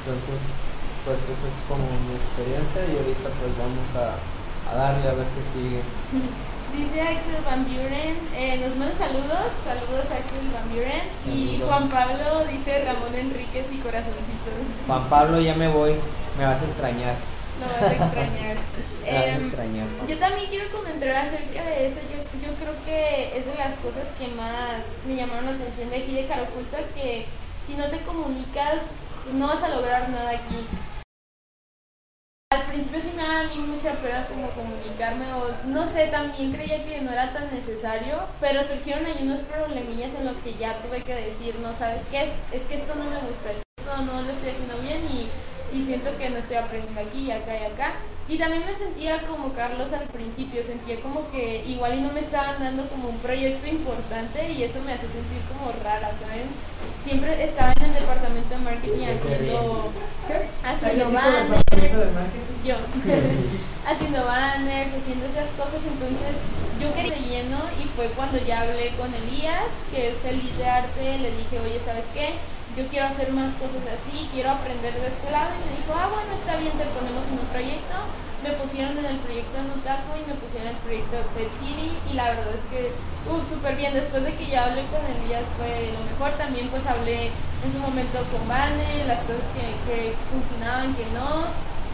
[0.02, 0.58] Entonces,
[1.06, 5.28] pues esa es como mi experiencia y ahorita pues vamos a, a darle a ver
[5.38, 5.82] qué sigue.
[6.74, 11.06] Dice Axel Van Buren, eh, nos manda saludos, saludos a Axel Van Buren.
[11.30, 11.62] Y.
[11.62, 14.58] Juan Pablo dice Ramón Enríquez y corazoncitos.
[14.88, 15.94] Juan Pablo, ya me voy.
[16.36, 17.14] Me vas a extrañar.
[17.64, 18.58] Lo vas a extrañar.
[19.04, 19.52] Me vas a Em.
[20.08, 22.00] Yo también quiero comentar acerca de eso.
[22.12, 25.98] Yo, yo creo que es de las cosas que más me llamaron la atención de
[25.98, 27.26] aquí de Caraculta, que
[27.66, 28.92] si no te comunicas,
[29.34, 30.68] no vas a lograr nada aquí.
[32.52, 36.52] Al principio sí me daba a mí mucha pena como comunicarme o no sé, también
[36.52, 40.80] creía que no era tan necesario, pero surgieron ahí unos problemillas en los que ya
[40.82, 44.22] tuve que decir, no sabes qué es, es que esto no me gusta, esto no
[44.22, 45.30] lo estoy haciendo bien y,
[45.74, 47.94] y siento que no estoy aprendiendo aquí y acá y acá.
[48.30, 52.22] Y también me sentía como Carlos al principio, sentía como que igual y no me
[52.22, 56.48] estaban dando como un proyecto importante y eso me hace sentir como rara, ¿saben?
[57.02, 59.92] Siempre estaba en el departamento de marketing ¿De qué se haciendo,
[60.28, 60.48] ¿Qué?
[60.64, 62.16] haciendo ¿Alguien dijo banners,
[62.64, 62.76] yo
[63.92, 66.40] haciendo banners, haciendo esas cosas, entonces
[66.80, 70.56] yo quería de lleno y fue cuando ya hablé con Elías, que es el lead
[70.56, 72.40] de arte, le dije, oye, ¿sabes qué?
[72.74, 76.10] Yo quiero hacer más cosas así, quiero aprender de este lado y me dijo, ah,
[76.10, 77.98] bueno, está bien, te ponemos en un proyecto.
[78.42, 81.54] Me pusieron en el proyecto de Nutaco y me pusieron en el proyecto de Pet
[81.62, 82.90] City y la verdad es que,
[83.30, 83.94] uff, súper bien.
[83.94, 86.34] Después de que ya hablé con Elías fue lo mejor.
[86.36, 91.54] También pues hablé en su momento con Vane, las cosas que, que funcionaban, que no.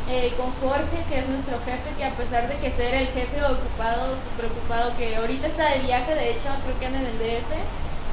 [0.09, 3.43] Eh, con Jorge, que es nuestro jefe, que a pesar de que ser el jefe
[3.45, 7.51] ocupado, súper ocupado, que ahorita está de viaje, de hecho, creo que en el DF,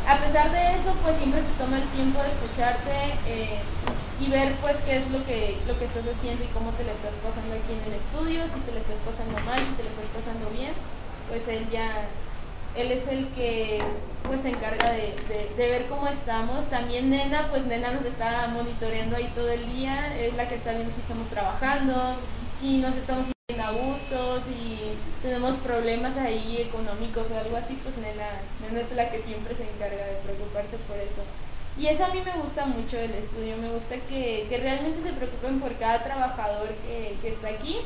[0.07, 2.95] a pesar de eso, pues siempre se toma el tiempo de escucharte
[3.27, 3.59] eh,
[4.21, 6.93] y ver pues qué es lo que, lo que estás haciendo y cómo te la
[6.93, 9.91] estás pasando aquí en el estudio, si te la estás pasando mal, si te la
[9.91, 10.73] estás pasando bien,
[11.29, 12.09] pues él ya,
[12.77, 13.83] él es el que
[14.23, 16.67] pues se encarga de, de- de ver cómo estamos.
[16.67, 20.73] También Nena, pues Nena nos está monitoreando ahí todo el día, es la que está
[20.73, 22.17] viendo si estamos trabajando,
[22.59, 23.27] si nos estamos
[23.67, 28.93] yendo a gustos y tenemos problemas ahí económicos o algo así, pues nena, nena es
[28.93, 31.23] la que siempre se encarga de preocuparse por eso.
[31.79, 35.13] Y eso a mí me gusta mucho del estudio, me gusta que, que realmente se
[35.13, 37.77] preocupen por cada trabajador que, que está aquí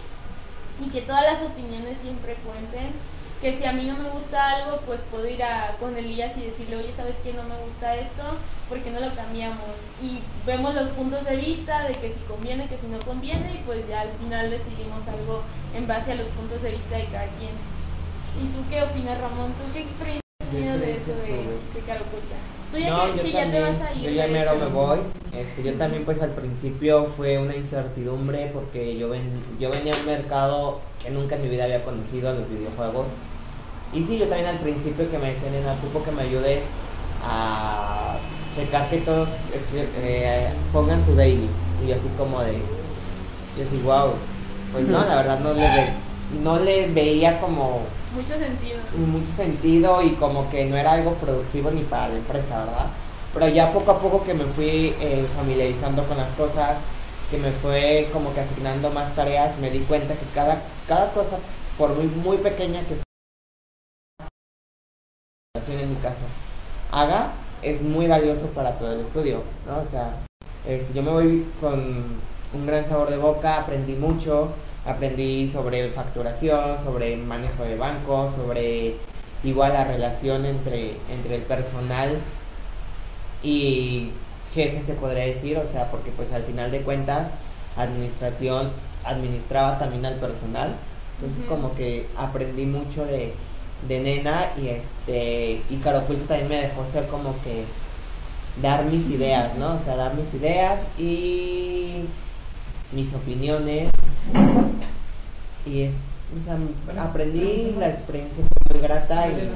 [0.81, 2.93] y que todas las opiniones siempre cuenten.
[3.41, 6.43] Que si a mí no me gusta algo, pues puedo ir a, con Elías y
[6.43, 7.33] decirle, oye, ¿sabes qué?
[7.33, 8.23] No me gusta esto,
[8.69, 9.81] ¿por qué no lo cambiamos?
[10.03, 13.63] Y vemos los puntos de vista de que si conviene, que si no conviene, y
[13.65, 15.43] pues ya al final decidimos algo
[15.75, 17.57] en base a los puntos de vista de cada quien.
[18.37, 19.53] ¿Y tú qué opinas, Ramón?
[19.53, 22.37] ¿Tú qué experiencia has tenido de eso de, de Caraculta?
[22.71, 24.03] Tú ya No, que, yo que ya te también, vas a ir.
[24.03, 24.99] Yo ya mero me voy.
[25.33, 29.97] Este, yo también pues al principio fue una incertidumbre porque yo, ven, yo venía a
[29.97, 33.07] un mercado que nunca en mi vida había conocido, a los videojuegos.
[33.93, 36.63] Y sí, yo también al principio que me decían, en ocupo que me ayudes
[37.25, 38.17] a
[38.55, 41.49] checar que todos es- eh, pongan su daily.
[41.87, 42.53] Y así como de,
[43.57, 44.13] yo así, wow.
[44.73, 45.93] Pues no, la verdad no le, ve-
[46.43, 47.81] no le veía como
[48.15, 48.79] Mucho sentido.
[48.97, 52.87] mucho sentido y como que no era algo productivo ni para la empresa, ¿verdad?
[53.35, 56.77] Pero ya poco a poco que me fui eh, familiarizando con las cosas,
[57.31, 61.39] que me fue como que asignando más tareas, me di cuenta que cada, cada cosa,
[61.79, 63.03] por muy, muy pequeña que sea,
[65.79, 66.25] en mi caso,
[66.91, 69.79] haga, es muy valioso para todo el estudio, ¿no?
[69.87, 70.15] O sea,
[70.67, 72.21] este, yo me voy con
[72.53, 74.49] un gran sabor de boca, aprendí mucho,
[74.85, 78.97] aprendí sobre facturación, sobre manejo de bancos, sobre
[79.45, 82.19] igual la relación entre, entre el personal
[83.43, 84.11] y
[84.55, 87.29] jefe se podría decir, o sea, porque pues al final de cuentas
[87.77, 88.71] administración
[89.05, 90.75] administraba también al personal,
[91.19, 93.33] entonces como que aprendí mucho de,
[93.89, 97.65] de nena y este y Caro Oculto también me dejó ser como que
[98.61, 99.75] dar mis ideas, ¿no?
[99.75, 102.05] O sea, dar mis ideas y
[102.93, 103.91] mis opiniones
[105.67, 105.95] y es,
[106.37, 106.59] o sea,
[107.03, 109.51] aprendí la experiencia fue muy grata y,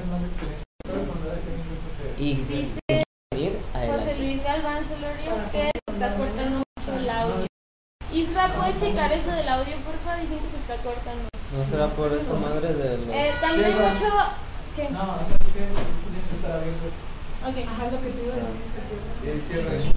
[2.18, 4.16] y Dice José.
[4.18, 7.46] Luis Galván Celorio que se está cortando mucho el audio.
[8.12, 10.16] Isra, ¿puedes checar eso del audio, porfa?
[10.20, 11.33] Dicen que se está cortando.
[11.56, 13.08] ¿No será por esa madre de los...
[13.14, 14.06] Eh, también hay mucho...
[14.76, 14.88] ¿Qué?
[14.90, 16.86] No, es que tiene que estar abierto.
[17.46, 17.56] Ok.
[17.68, 19.94] Ajá, lo que te iba a decir.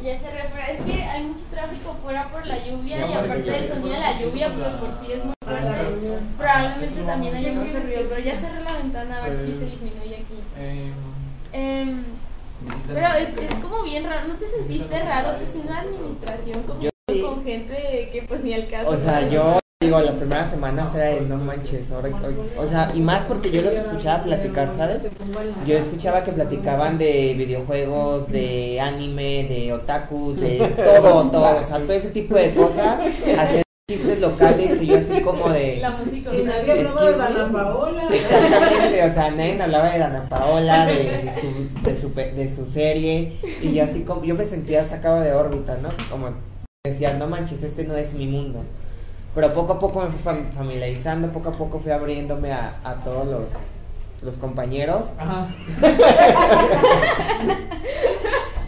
[0.00, 0.72] Y Ya se refiere.
[0.72, 4.20] Es que hay mucho tráfico fuera por la lluvia y aparte del sonido de la
[4.20, 6.18] lluvia, pero por sí es muy fuerte.
[6.38, 9.56] Probablemente también haya mucho ruido, pero ya cerré la ventana a ver si Eh.
[9.58, 10.38] se disminuye aquí.
[10.56, 10.92] Eh,
[11.52, 12.04] Em,
[12.86, 16.78] pero es, es como bien raro, ¿no te sentiste raro tú siendo administración como
[17.26, 18.88] con gente que pues ni al caso?
[18.90, 22.10] O sea, yo digo, las primeras semanas era de no manches, ahora,
[22.58, 25.00] o sea, y más porque yo los escuchaba platicar, ¿sabes?
[25.66, 31.78] Yo escuchaba que platicaban de videojuegos, de anime, de otaku, de todo, todo, o sea,
[31.78, 33.00] todo ese tipo de cosas,
[33.38, 35.78] hacer chistes locales y yo así como de...
[35.78, 36.30] La música.
[36.30, 38.08] Nadie hablaba de Ana Paola.
[38.12, 43.38] Exactamente, o sea, nadie hablaba de Ana Paola, de su, de su, de su serie,
[43.62, 45.88] y yo así como, yo me sentía sacado de órbita, ¿no?
[46.10, 46.28] Como
[46.84, 48.62] decía, no manches, este no es mi mundo.
[49.34, 52.94] Pero poco a poco me fui fam- familiarizando, poco a poco fui abriéndome a, a
[53.04, 53.42] todos los,
[54.22, 55.48] los compañeros, Ajá.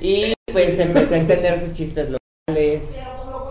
[0.00, 2.82] y pues empecé a entender sus chistes locales.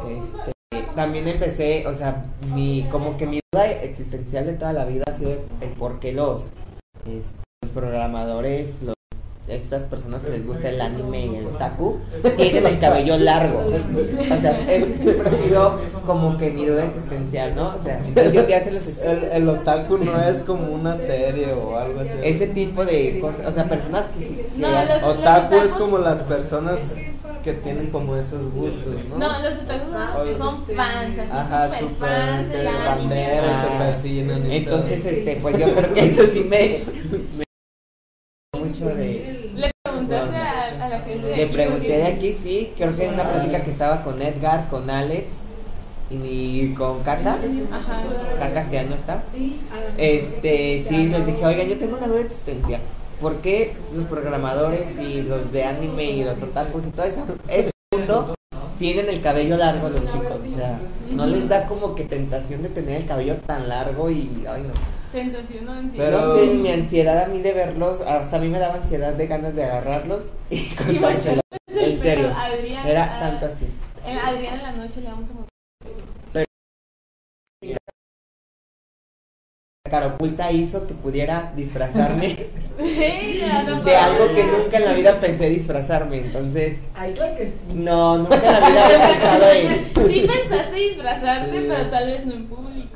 [0.07, 5.03] Este, también empecé, o sea, mi, como que mi duda existencial de toda la vida
[5.07, 6.43] ha sido el por qué los,
[7.05, 8.95] este, los programadores, los,
[9.47, 11.97] estas personas que les gusta el anime y el otaku,
[12.37, 13.63] tienen el cabello largo.
[13.65, 17.75] O sea, ese siempre ha sido como que mi duda existencial, ¿no?
[17.79, 18.01] O sea,
[18.31, 22.11] yo se los El, el otaku no es como una serie o algo así.
[22.23, 25.97] ese tipo de cosas, o sea, personas que, sí- que- No, los- Otaku es como
[25.97, 26.79] las personas
[27.43, 29.17] que tienen como esos gustos, ¿no?
[29.17, 32.67] No, los otakus son los que son fans, así Ajá, super super fans de del
[32.67, 32.87] anime.
[32.87, 34.51] bandera y se persiguen.
[34.51, 36.79] Entonces, este, pues yo creo que eso sí me,
[38.53, 39.30] me mucho de,
[40.11, 43.13] preguntaste a, a la gente de le aquí, pregunté de aquí, sí, creo que es
[43.13, 45.27] una plática que estaba con Edgar, con Alex
[46.09, 47.39] y, con Cacas.
[48.39, 49.23] Cacas que ya no está.
[49.97, 52.81] Este, sí, les dije, oigan, yo tengo una duda existencial.
[53.19, 57.71] ¿Por qué los programadores y los de anime y los otakus y todo eso, ese
[57.93, 58.35] mundo
[58.79, 60.39] tienen el cabello largo los chicos?
[60.43, 60.79] O sea,
[61.11, 64.73] no les da como que tentación de tener el cabello tan largo y, ay no.
[65.11, 66.05] Tentación o ansiedad.
[66.09, 69.27] Pero- sé, mi ansiedad a mí de verlos, hasta a mí me daba ansiedad de
[69.27, 73.65] ganas de agarrarlos y bueno, En serio, pero Adrián, era ah, tanto así.
[74.05, 75.50] eh, Adrián en la noche le vamos a.
[79.91, 82.47] Cara oculta hizo que pudiera disfrazarme
[83.85, 87.53] de algo que nunca en la vida pensé disfrazarme, entonces Ay, creo que sí.
[87.73, 91.65] no, nunca en la vida había pensado en Sí pensaste disfrazarte, Sí.
[91.69, 92.87] pero tal vez no en público.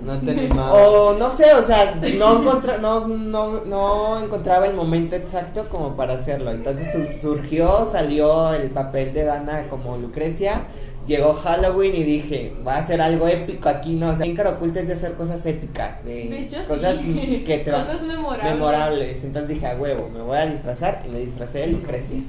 [0.00, 0.72] No te animabas.
[0.76, 5.96] O no sé, o sea, no, encontra- no, no, no encontraba el momento exacto como
[5.96, 6.50] para hacerlo.
[6.50, 10.62] Entonces su- surgió, salió el papel de Dana como Lucrecia.
[11.06, 14.10] Llegó Halloween y dije, va a hacer algo épico aquí, ¿no?
[14.10, 17.44] O sea, en cara oculta es de hacer cosas épicas, de, De hecho, cosas sí.
[17.46, 18.52] que te Cosas memorables.
[18.54, 19.24] memorables.
[19.24, 22.20] Entonces dije, a huevo, me voy a disfrazar y me disfracé de Lucrecia.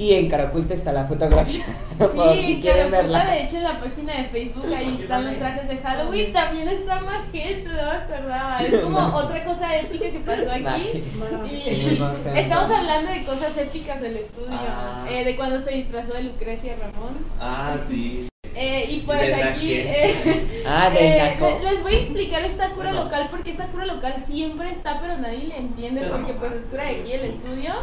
[0.00, 1.62] Y en cara oculta está la fotografía,
[1.98, 3.34] por Sí, si quieren Caraculta, verla.
[3.34, 7.00] de hecho en la página de Facebook ahí están los trajes de Halloween, también está
[7.02, 11.02] Magento, no me acordaba, es como otra cosa épica que pasó aquí.
[11.50, 12.30] Y Magento.
[12.34, 15.04] estamos hablando de cosas épicas del estudio, Ah.
[15.10, 17.18] eh, de cuando se disfrazó de Lucrecia Ramón.
[17.38, 18.26] Ah, sí.
[18.54, 22.90] Eh, y pues De aquí eh, Ah, de eh, les voy a explicar esta cura
[22.92, 23.04] No.
[23.04, 26.38] local porque esta cura local siempre está pero nadie le entiende Pero porque no.
[26.40, 27.74] pues es cura de aquí el estudio.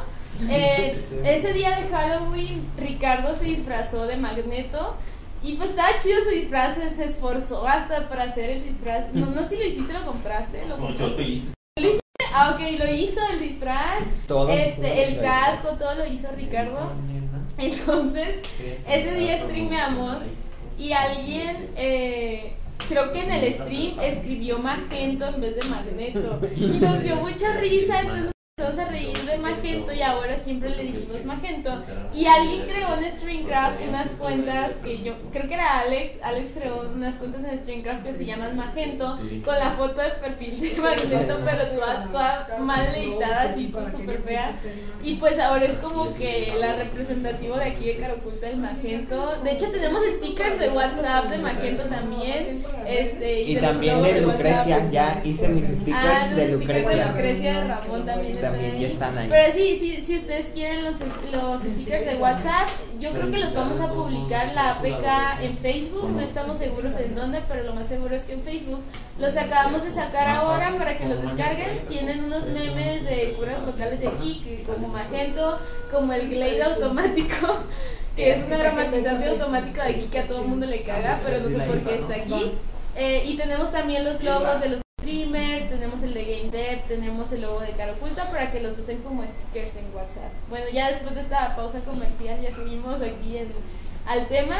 [0.49, 0.97] Eh.
[1.23, 4.95] Ese día de Halloween Ricardo se disfrazó de Magneto
[5.43, 9.13] y pues estaba chido su disfraz, se esforzó hasta para hacer el disfraz.
[9.13, 11.21] No, no sé si lo hiciste, lo compraste, lo Como yo compraste.
[11.23, 11.99] lo hice.
[12.33, 14.49] Ah, ok, lo hizo el disfraz, Todo.
[14.49, 16.91] este, el casco, todo lo hizo Ricardo.
[17.57, 18.38] Entonces,
[18.88, 20.17] ese día streameamos
[20.77, 22.53] y alguien, eh,
[22.89, 26.39] creo que en el stream escribió Magento en vez de Magneto.
[26.55, 30.82] Y nos dio mucha risa, entonces empezamos a reír de Magento y ahora siempre le
[30.86, 31.80] dijimos Magento.
[32.12, 36.89] Y alguien creó en Streamcraft unas cuentas que yo, creo que era Alex, Alex creó
[36.91, 41.39] unas cuentas en Streamcraft que se llaman Magento, con la foto de perfil de Magneto,
[41.45, 44.53] pero toda, toda mal editada, así súper fea.
[45.03, 49.36] Y pues ahora es como que la representativa de aquí de Caraculta el Magento.
[49.43, 52.64] De hecho tenemos stickers de WhatsApp de Magento también.
[52.88, 54.38] Este, Y de los también logos de WhatsApp.
[54.39, 57.08] Lucrecia, ya hice mis stickers Ah, stickers de Lucrecia.
[57.10, 58.82] Lucrecia de Ramón también, También ahí.
[58.82, 59.28] ya están ahí.
[59.30, 62.70] Pero sí, sí, si ustedes quieren los, los stickers de WhatsApp,
[63.00, 66.10] yo creo que los vamos a publicar la APK en Facebook.
[66.12, 68.82] No estamos seguros en dónde, pero lo más seguro es que en Facebook.
[69.20, 71.86] Los acabamos de sacar ahora para que los descarguen.
[71.88, 75.60] Tienen unos memes de curas locales de aquí, como Magento,
[75.91, 77.64] como el Glade automático,
[78.16, 81.39] que es un aromatizante automático de aquí que a todo el mundo le caga, pero
[81.39, 82.52] no sé por qué está aquí.
[82.95, 87.32] Eh, y tenemos también los logos de los streamers, tenemos el de Game Dev, tenemos
[87.32, 90.34] el logo de Cara Oculta para que los usen como stickers en WhatsApp.
[90.49, 93.47] Bueno, ya después de esta pausa comercial ya seguimos aquí en,
[94.05, 94.58] al tema.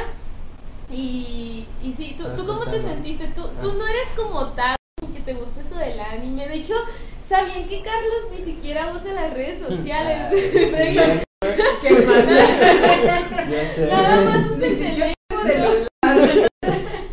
[0.90, 3.28] Y, y sí, ¿tú, Ah, ¿tú cómo te sentiste?
[3.36, 3.76] Tú, tú Ah.
[3.78, 4.78] no eres como tal
[5.14, 6.48] que te gusta eso del anime.
[6.48, 6.76] De hecho,
[7.22, 10.18] ¿sabían que Carlos ni siquiera usa las redes sociales?
[10.54, 11.24] Sé.
[13.92, 14.97] Nada más usa el.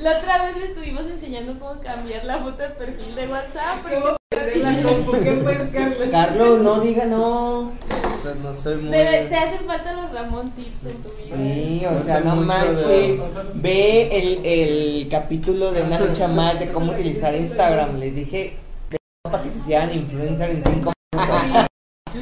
[0.05, 3.80] La otra vez le estuvimos enseñando cómo cambiar la foto de perfil de WhatsApp.
[3.80, 5.12] Porque ¿Cómo perdí la compu?
[5.12, 6.09] ¿Qué pues, Carlos?
[6.11, 7.72] Carlos, no diga no.
[8.22, 8.90] Pues no soy muy.
[8.90, 11.36] Debe- te hacen falta los Ramón tips en tu vida.
[11.36, 13.20] Sí, o No sea, no manches.
[13.55, 17.98] Ve el, el capítulo de una lucha más de cómo utilizar Instagram.
[17.98, 18.59] Les dije
[18.90, 21.66] de- para que se hicieran influencer en 5 minutos.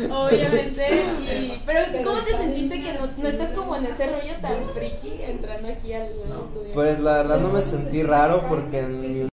[0.08, 0.86] Obviamente.
[1.20, 1.41] Y,
[1.72, 5.68] pero ¿cómo te sentiste que no, no estás como en ese rollo tan friki entrando
[5.68, 6.72] aquí al estudio?
[6.74, 9.30] Pues la verdad no me sentí raro porque en mi universidad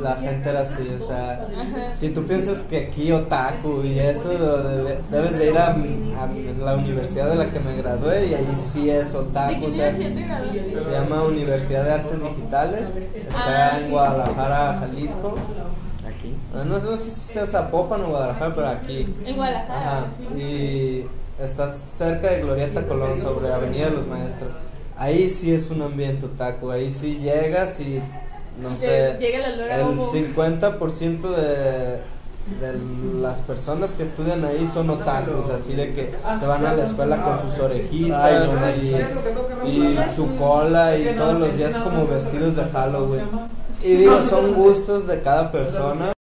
[0.00, 1.94] la gente era así, o sea, Ajá.
[1.94, 4.30] si tú piensas que aquí otaku y eso,
[4.62, 6.26] debe- debes de ir a, a
[6.64, 9.92] la universidad de la que me gradué y ahí sí es ¿De otaku, o sea,
[9.94, 15.34] se llama Universidad de Artes Digitales, está en Guadalajara, Jalisco.
[16.22, 16.34] Aquí.
[16.54, 19.14] Ah, No, no sé si sea Zapopan o Guadalajara, pero aquí.
[19.26, 19.98] En Guadalajara.
[19.98, 20.06] Ajá.
[20.36, 21.06] Y
[21.40, 24.52] estás cerca de Glorieta Colón, sobre Avenida de los Maestros.
[24.96, 28.00] Ahí sí es un ambiente otaku, ahí sí llegas y
[28.60, 30.12] no Y sé, llega el olor a el homo.
[30.12, 32.00] 50% de,
[32.60, 32.80] de
[33.20, 37.20] las personas que estudian ahí son otakus, así de que se van a la escuela
[37.24, 38.50] con sus orejitas
[39.64, 43.24] y, y su cola y todos los días como vestidos de Halloween.
[43.82, 46.11] Y digo, son gustos de cada persona,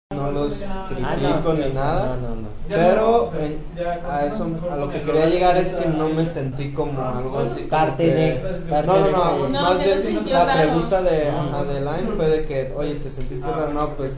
[0.59, 2.17] los Ah, critico ni sí, nada.
[2.17, 2.47] No, no, no.
[2.67, 7.01] Pero en- a eso, a lo que quería llegar es que no me sentí como
[7.03, 7.55] algo así.
[7.61, 8.61] como Parte que- de.
[8.69, 10.61] parte No, no, no, más bien la raro.
[10.61, 13.73] pregunta de, ajá, de Line fue de que, oye, ¿te sentiste raro?
[13.73, 14.13] No, pues,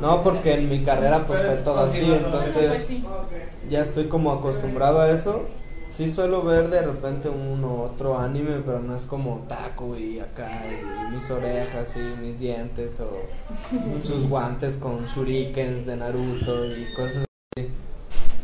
[0.00, 2.88] no, porque en mi carrera pues fue todo así, Pues entonces
[3.68, 5.42] ya estoy como acostumbrado a eso.
[5.88, 10.50] Sí suelo ver de repente uno otro anime, pero no es como taco y acá
[10.66, 13.10] y mis orejas y mis dientes o
[14.00, 17.24] sus guantes con shurikens de Naruto y cosas
[17.56, 17.68] así.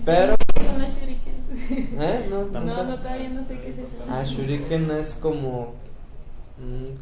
[0.05, 0.35] Pero,
[0.65, 1.71] Son los shurikens.
[1.71, 2.27] ¿eh?
[2.31, 2.85] No, no, No, sé.
[2.85, 3.89] no, todavía no sé qué es eso.
[4.09, 5.75] Ah, shuriken es como
[6.59, 6.97] un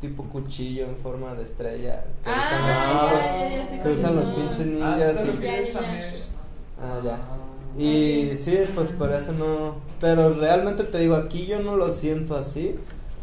[0.00, 3.80] tipo cuchillo en forma de estrella que Ah, usan los, ya, ya, ya sé que
[3.82, 4.34] cuáles usan los son.
[4.34, 4.64] pinches Ah,
[4.96, 5.80] ninjas pero y Ya, ya, ya.
[6.82, 7.18] Ah, ya.
[7.78, 9.76] Y sí, pues por eso no.
[10.00, 12.76] Pero realmente te digo, aquí yo no lo siento así.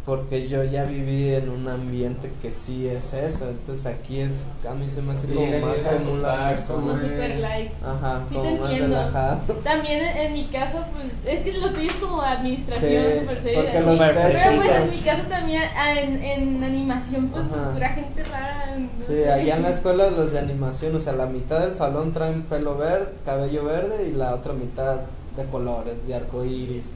[0.09, 4.73] Porque yo ya viví en un ambiente que sí es eso, entonces aquí es, a
[4.73, 6.49] mí se me hace Sí, como más común las Como
[6.87, 6.99] personas.
[7.03, 7.09] Hombre.
[7.09, 7.71] super light.
[7.85, 8.95] Ajá, Sí como te más entiendo.
[8.97, 9.37] relajado.
[9.63, 13.53] También en, mi caso, pues, es que lo tuyo es como administración, Sí, super porque
[13.53, 17.69] los Pero, pues en mi caso también, ah, en, en animación, pues Ajá.
[17.71, 18.65] pura gente rara.
[18.79, 19.31] no Sí, sé.
[19.31, 22.75] allá en la escuela los de animación, o sea, la mitad del salón traen pelo
[22.79, 25.01] verde, cabello verde y la otra mitad
[25.35, 26.89] de colores, de arco iris.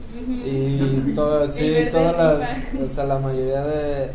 [0.44, 2.48] Y todo, El sí, todas las,
[2.80, 4.10] o sea, la mayoría de,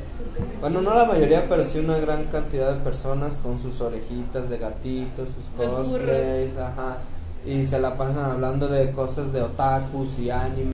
[0.62, 4.58] bueno, no la mayoría, pero sí una gran cantidad de personas con sus orejitas de
[4.58, 6.98] gatitos, sus cosplays, ajá,
[7.46, 10.72] y se la pasan hablando de cosas de otakus y anime,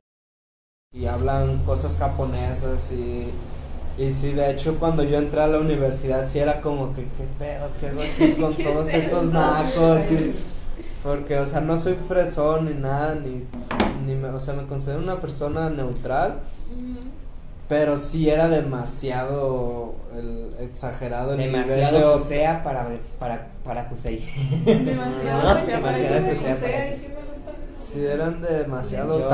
[0.94, 3.32] y hablan cosas japonesas y...
[3.98, 7.24] Y sí, de hecho cuando yo entré a la universidad sí era como que, ¿qué
[7.40, 7.68] pedo?
[7.80, 9.34] ¿Qué hago aquí con ¿Qué todos es estos esto?
[9.40, 10.12] nacos?
[10.12, 10.36] Y-
[11.06, 13.44] porque, o sea, no soy fresón ni nada, ni,
[14.06, 16.40] ni me, o sea, me considero una persona neutral,
[17.70, 22.88] pero sí era demasiado el, exagerado el nivel de Demasiado o- sea para,
[23.20, 24.26] para, para Kusei.
[24.66, 25.44] Demasiado.
[25.56, 27.52] No, o sea, para sea, para- sí me gusta.
[27.80, 29.28] Sí, eran demasiado no,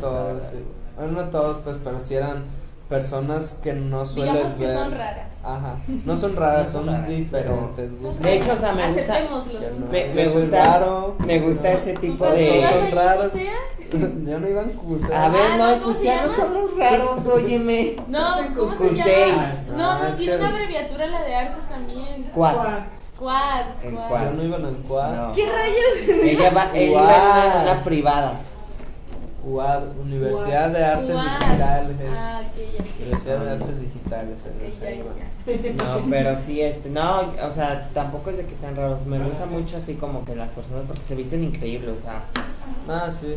[0.00, 0.42] todos.
[0.50, 0.56] sí.
[0.96, 2.44] Bueno, no todos, pues, pero sí eran
[2.92, 4.76] personas que no sueles Digamos que ver.
[4.78, 5.32] son raras.
[5.44, 7.92] Ajá, no son raras, No son son raras, diferentes.
[8.00, 8.20] Gustos.
[8.22, 9.20] De hecho, o sea, me gusta-
[9.80, 9.86] no.
[9.90, 11.14] Me, me gusta, raro.
[11.26, 11.78] me gusta No.
[11.78, 12.62] ese ¿Tú tipo de...
[12.68, 13.32] Son raros.
[14.26, 15.16] Yo no iba en Cuseo.
[15.16, 16.36] A ver, Ah, no, no, ¿cómo se Cusianos llama?
[16.36, 17.96] son los raros, óyeme.
[18.08, 18.26] No,
[18.56, 19.62] ¿cómo se llama?
[19.74, 22.30] No, Ah, no, es tiene que- una abreviatura la de artes también.
[22.34, 22.86] ¿Cuál?
[23.18, 23.64] Quad.
[23.84, 24.30] El quad.
[24.32, 25.12] no iba en el quad.
[25.12, 25.32] No.
[25.32, 26.24] ¿Qué rayos?
[26.24, 27.04] Ella va, él Guau.
[27.04, 28.40] iba en una, en una privada.
[29.44, 31.14] UAD, Universidad de Artes.
[31.14, 31.96] Digitales.
[32.16, 33.02] Ah, ok, ya.
[33.04, 34.44] Universidad de Artes Digitales.
[34.44, 35.84] ya.
[35.84, 39.04] No, pero sí, este, no, o sea, tampoco es de que sean raros.
[39.06, 42.24] Me gusta mucho así como que las personas, porque se visten increíbles, o sea,
[42.88, 43.36] Ah, sí.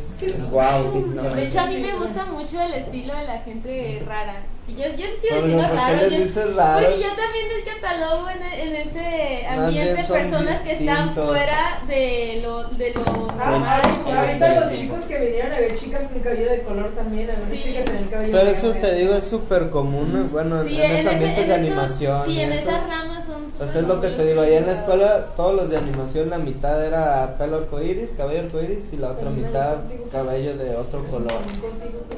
[0.51, 4.37] wow, De hecho, a mí me gusta mucho el estilo de la gente rara.
[4.67, 6.09] Y yo, yo sigo Pero, diciendo ¿por qué raro.
[6.09, 6.79] yo- raro?
[6.87, 11.81] Porque yo también me catalogo en, en ese ambiente bien son personas que están fuera
[11.87, 13.61] de lo, de lo normal.
[13.83, 17.53] ah, ahorita los chicos que vinieron había chicas con cabello de color también, había Sí.
[17.53, 20.91] una chica con el cabello Pero eso te digo es súper común, bueno, Sí, en,
[20.91, 22.25] en, ese- ambientes en de esos- animación.
[22.25, 24.65] Sí, en esos- esas ramas son Pues súper es lo que te digo, allá en
[24.65, 29.14] la escuela todos los de animación, la mitad era pelo arcoíris, cabello arcoíris y la
[29.17, 29.77] otra mitad
[30.11, 31.33] cabello de otro color.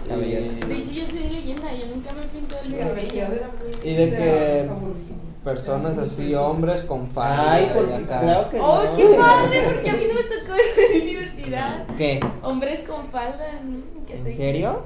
[0.08, 0.40] Cabello.
[0.68, 3.28] De Y hecho, yo soy leyenda, yo nunca me pinto el cabello.
[3.84, 4.70] Y de que
[5.44, 8.20] personas así, hombres con falda Ay, pues y acá.
[8.20, 8.96] claro que ¡Oh, no.
[8.98, 9.62] qué padre!
[9.66, 10.54] Porque a mí no me tocó
[10.94, 11.86] en universidad.
[11.98, 12.20] ¿Qué?
[12.42, 13.46] Hombres con falda.
[14.10, 14.84] ¿En serio?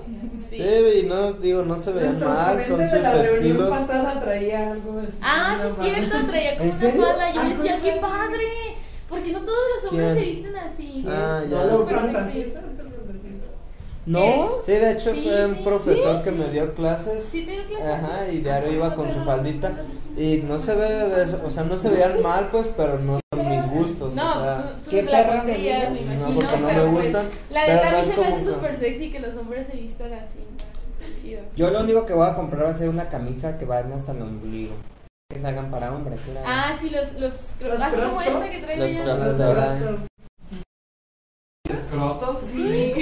[0.49, 0.57] Sí.
[0.57, 3.69] Sí, y no, digo, no se veían mal, son sus de la reunión estilos.
[3.69, 7.33] pasada traía algo Ah, sí es cierto, traía como ¿En una falda.
[7.33, 8.43] Yo Ah, decía, ¿cómo ¡qué padre!
[9.11, 10.25] Porque no todos los hombres ¿Quién?
[10.25, 11.05] se visten así.
[11.07, 11.97] Ah, ya.
[11.97, 12.45] Fantasía.
[14.05, 14.49] ¿No?
[14.65, 16.35] Sí, de hecho Sí, fue un sí, profesor sí, que sí.
[16.37, 17.23] me dio clases.
[17.23, 17.87] Sí, tengo clase.
[17.87, 19.73] Ajá, y diario iba con su faldita.
[20.17, 23.19] Y no se ve de eso, o sea, no se veían mal, pues, pero no
[23.33, 24.15] son mis gustos.
[24.15, 26.13] No, o sea, pues, tú, ¿qué tú la pondrías, me diga?
[26.13, 26.39] no, imagino.
[26.39, 27.25] porque no pero me pues, gustan.
[27.49, 30.39] La no mí es se me hace súper sexy que los hombres se vistan así.
[31.21, 31.41] Chido.
[31.55, 34.13] Yo lo único que voy a comprar va a ser una camisa que vaya hasta
[34.13, 34.73] el ombligo.
[35.33, 36.45] Que salgan para hombres, claro.
[36.45, 39.03] Ah, sí, los, los, Los así como crop esta que traigo Los yo.
[39.03, 40.05] crop Las de Abraham.
[41.91, 42.37] ¿Crotos?
[42.51, 42.93] Sí.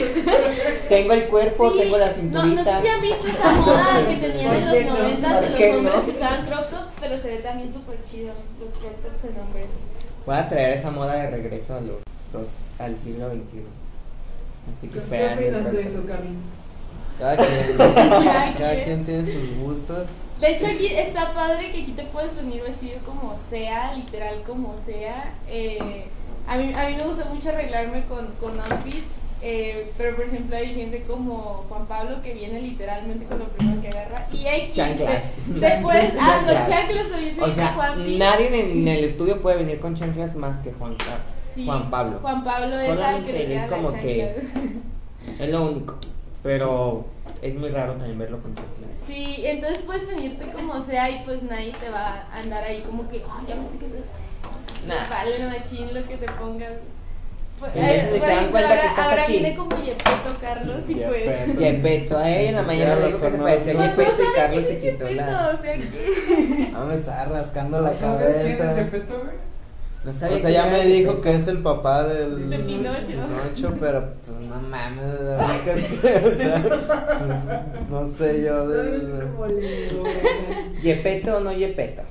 [0.90, 1.80] Tengo el cuerpo, Sí.
[1.80, 2.64] tengo la No, cinturita.
[2.64, 4.98] no sé si han visto esa moda que tenían en ¿Por qué los no?
[5.00, 6.06] noventas de ¿Por qué los hombres no?
[6.06, 9.66] que usaban crop tops, pero se ve también súper chido los crop tops en hombres.
[10.26, 12.02] Voy a traer esa moda de regreso a los
[12.34, 12.48] dos,
[12.80, 13.64] al siglo XXI.
[14.78, 15.38] Así que ¿Qué esperan.
[15.40, 16.30] opinas de eso, Cami?
[17.20, 20.08] Cada quien tiene sus gustos.
[20.40, 24.76] De hecho, aquí está padre que aquí te puedes venir vestido como sea, literal como
[24.86, 25.34] sea.
[25.48, 26.06] Eh,
[26.48, 30.56] a, mí, a mí me gusta mucho arreglarme con, con outfits, eh, pero por ejemplo
[30.56, 34.24] hay gente como Juan Pablo que viene literalmente con lo primero que agarra.
[34.32, 35.24] Y hay Chanclas.
[35.60, 37.10] Te puedes, ah, con Chanclas.
[37.10, 38.18] también se O dice sea, Juanpi.
[38.18, 40.96] nadie en, en el estudio puede venir con chanclas más que Juan,
[41.54, 42.20] Sí, Juan Pablo.
[42.22, 44.36] Juan Pablo es al que le es como que-.
[45.40, 45.98] Es lo único.
[46.42, 47.06] Pero
[47.42, 48.96] es muy raro también verlo con chanclas.
[49.08, 53.08] Sí, entonces puedes venirte como sea y pues nadie te va a andar ahí como
[53.10, 53.96] que, "Ay, ya viste que se...
[54.88, 55.10] Nah.
[55.10, 56.72] Vale, machín lo que te pongas.
[57.60, 59.32] Pues, Sí, eh, se dan cuenta ahora, que estás ahora aquí.
[59.34, 61.46] viene como Yepeto Carlos y pues...
[61.48, 61.60] Yepeto.
[61.60, 64.24] Yepeto, a ella en la mañana siquiera dijo lo que se parecía a Yepeto no
[64.32, 65.48] y Carlos se es quitó Yepeto, la.
[65.50, 66.70] o sea que...
[66.72, 68.76] No me está rascando la ¿Sabes quién es cabeza.
[68.84, 69.49] Gepetto, güey?
[70.04, 73.00] No O sabía sea, que ya me dijo que es el papá del De Pinocho.
[73.06, 76.64] Pinocho, pero pues no mames, de verdad que es que, o sea,
[77.20, 79.28] pues, no sé yo de...
[80.82, 82.04] Yepeto o no Yepeto.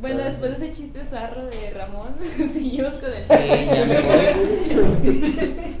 [0.00, 2.14] Bueno, después de ese chiste zarro de Ramón,
[2.52, 3.22] seguimos con el...
[3.22, 5.34] Sí, ya me voy.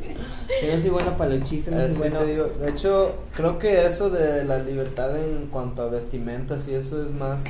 [0.62, 2.18] Yo no soy bueno para los chistes, no soy bueno.
[2.18, 6.74] te digo, de hecho, creo que eso de la libertad en cuanto a vestimentas y
[6.74, 7.44] eso es más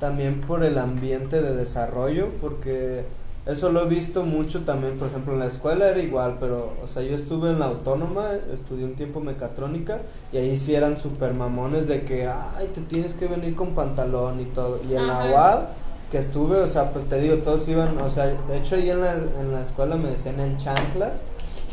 [0.00, 3.04] también por el ambiente de desarrollo, porque
[3.46, 6.86] eso lo he visto mucho también, por ejemplo, en la escuela era igual, pero, o
[6.86, 10.00] sea, yo estuve en la autónoma, estudié un tiempo mecatrónica
[10.32, 14.40] y ahí sí eran super mamones de que, ay, te tienes que venir con pantalón
[14.40, 14.80] y todo.
[14.88, 15.30] Y en la.
[15.30, 15.58] UAD,
[16.10, 19.00] que estuve, o sea, pues te digo, todos iban, o sea, de hecho ahí en
[19.00, 21.14] la, en la escuela me decían el chanclas.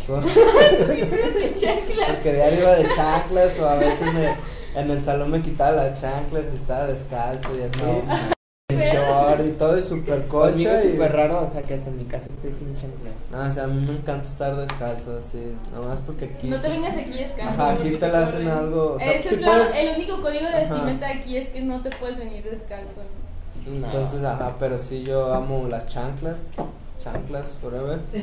[0.07, 2.11] de chanclas.
[2.15, 4.35] Porque diario iba de chanclas o a veces me,
[4.75, 7.79] en el salón me quitaba las chanclas y estaba descalzo y así.
[8.71, 10.91] en short y todo y super Conmigo cocha es y...
[10.93, 13.13] súper raro, o sea, que hasta en mi casa estoy sin chanclas.
[13.29, 16.47] No, o sea, a mí me encanta estar descalzo así, nomás porque aquí...
[16.47, 17.49] No te sí- vengas aquí descalzo.
[17.61, 18.49] Ajá, aquí te le hacen corren.
[18.49, 20.73] algo, o sea, Ese sí es la- puedes- el único código de Ajá.
[20.73, 23.01] vestimenta aquí es que no te puedes venir descalzo.
[23.67, 23.85] No.
[23.87, 26.37] Entonces, ajá, pero sí yo amo las chanclas,
[27.01, 27.99] chanclas forever.
[28.13, 28.19] Yo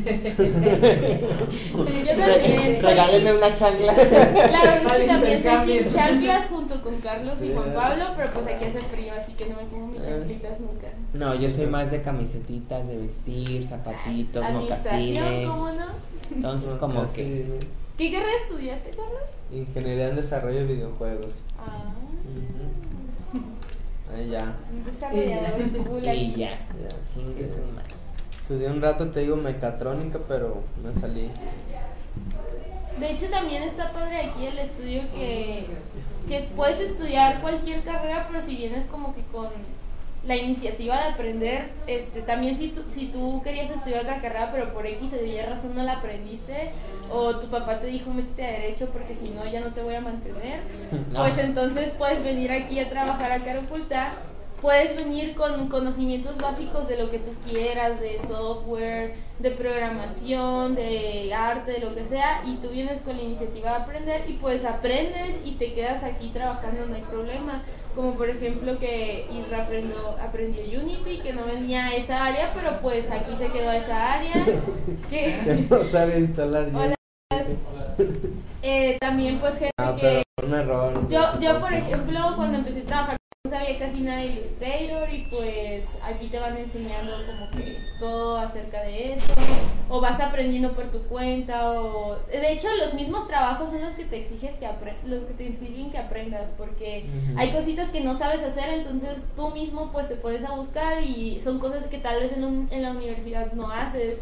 [2.16, 2.82] también.
[2.82, 3.94] Regáleme una chancla.
[3.94, 5.66] Claro, yo Al también soy.
[5.66, 7.52] Team chanclas junto con Carlos y.
[7.52, 10.02] Juan Pablo, pero pues aquí hace frío, así que no me pongo mis Eh.
[10.04, 10.86] chanclitas nunca.
[11.12, 15.48] No, yo soy más de camisetitas, de vestir, zapatitos, mocasines.
[15.48, 15.86] ¿cómo no?
[16.34, 17.58] Entonces, como que.
[17.96, 19.30] ¿Qué carrera estudiaste, Carlos?
[19.52, 21.42] Ingeniería en desarrollo de videojuegos.
[21.58, 21.84] Ah,
[24.16, 24.56] Ahí ya.
[24.86, 26.50] desarrollador cool Y ya.
[26.50, 26.58] Ya,
[27.12, 27.50] Chingue sí.
[27.50, 27.94] su madre.
[28.48, 31.30] Estudié un rato, te digo, mecatrónica, pero me salí.
[32.98, 35.66] De hecho, también está padre aquí el estudio que,
[36.26, 39.48] que puedes estudiar cualquier carrera, pero si vienes como que con
[40.26, 44.72] la iniciativa de aprender, este, también si tú, si tú querías estudiar otra carrera, pero
[44.72, 46.70] por X o Y razón no la aprendiste,
[47.12, 49.94] o tu papá te dijo métete a derecho porque si no ya no te voy
[49.94, 50.60] a mantener,
[51.12, 51.20] No.
[51.20, 54.14] pues entonces puedes venir aquí a trabajar a cara oculta.
[54.60, 61.32] Puedes venir con conocimientos básicos de lo que tú quieras, de software, de programación, de
[61.32, 64.64] arte, de lo que sea, y tú vienes con la iniciativa de aprender y pues
[64.64, 67.62] aprendes y te quedas aquí trabajando, no hay problema.
[67.94, 72.80] Como por ejemplo que Isra aprendió, aprendió Unity, que no venía a esa área, pero
[72.80, 74.32] pues aquí se quedó a esa área.
[75.10, 76.66] Que, Que no sabe instalar.
[76.74, 76.94] Hola.
[78.62, 80.22] eh, también pues gente Ah, que...
[80.44, 81.08] un error.
[81.08, 85.28] Yo, yo, por ejemplo, cuando empecé a trabajar no sabía casi nada de Illustrator y
[85.30, 89.32] pues aquí te van enseñando como que todo acerca de eso
[89.88, 94.04] o vas aprendiendo por tu cuenta o de hecho los mismos trabajos son los que
[94.04, 98.18] te exiges que apre- los que te exigen que aprendas porque hay cositas que no
[98.18, 102.20] sabes hacer entonces tú mismo pues te puedes a buscar y son cosas que tal
[102.20, 104.20] vez en, un- en la universidad no haces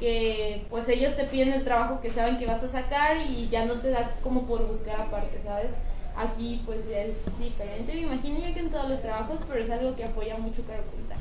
[0.00, 3.66] que pues ellos te piden el trabajo que saben que vas a sacar y ya
[3.66, 5.70] no te da como por buscar aparte, ¿sabes?
[6.16, 9.96] Aquí pues es diferente, me imagino yo que en todos los trabajos, pero es algo
[9.96, 11.16] que apoya mucho Cara Oculta.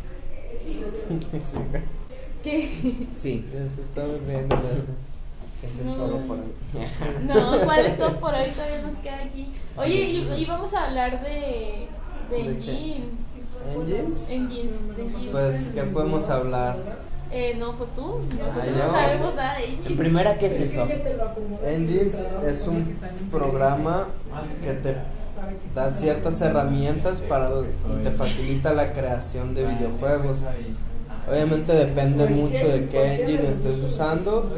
[0.63, 1.57] Sí,
[2.43, 2.69] ¿Qué?
[3.21, 4.39] Sí, se está ya.
[4.39, 5.95] eso es No.
[5.95, 6.53] todo por hoy.
[7.25, 8.49] No, ¿cuál es todo por hoy?
[8.49, 9.47] Todavía nos queda aquí.
[9.77, 11.87] Oye, y, y vamos a hablar de,
[12.29, 12.43] de ¿De?
[12.43, 13.05] Engine.
[13.75, 14.29] ¿Engines?
[14.29, 15.31] Engines, de Engines.
[15.31, 16.77] Pues, ¿qué podemos hablar?
[17.36, 19.97] Eh, no, pues tú, nosotros Ah, no sabemos nada de En Engines.
[19.97, 20.88] primera, ¿qué es eso?
[21.65, 22.95] Engines es un
[23.31, 24.07] programa
[24.63, 24.97] que te
[25.73, 27.49] da ciertas herramientas para
[27.91, 30.39] y te facilita la creación de videojuegos.
[31.27, 34.51] Obviamente depende mucho de qué engine estés usando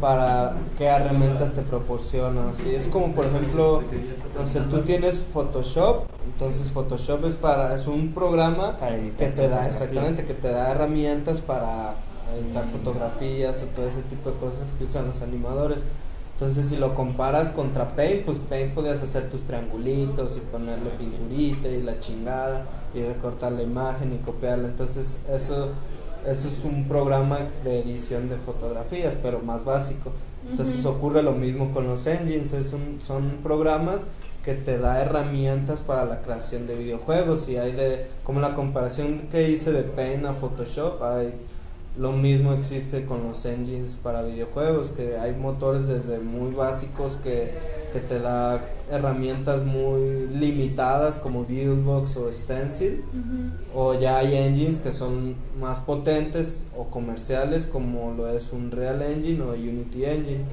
[0.00, 2.54] para qué herramientas te proporciona.
[2.54, 3.82] Si es como por ejemplo,
[4.38, 8.78] no sé, tú tienes Photoshop, entonces Photoshop es para es un programa
[9.18, 11.94] que te da exactamente que te da herramientas para
[12.36, 15.78] editar fotografías o todo ese tipo de cosas que usan los animadores.
[16.34, 21.68] Entonces, si lo comparas contra Paint, pues Paint podías hacer tus triangulitos y ponerle pinturita
[21.68, 24.68] y la chingada y recortar la imagen y copiarla.
[24.68, 25.70] Entonces, eso,
[26.26, 30.12] eso es un programa de edición de fotografías, pero más básico.
[30.50, 30.90] Entonces, Ujú.
[30.90, 32.52] ocurre lo mismo con los engines.
[32.52, 34.06] Es un- son programas
[34.44, 39.22] que te da herramientas para la creación de videojuegos y hay de como la comparación
[39.32, 41.32] que hice de Paint a Photoshop hay
[41.98, 47.54] lo mismo existe con los engines para videojuegos que hay motores desde muy básicos que,
[47.92, 53.02] que te da herramientas muy limitadas como Buildbox o Stencil.
[53.74, 59.00] O ya hay engines que son más potentes o comerciales como lo es un Real
[59.02, 60.44] Engine o Unity Engine.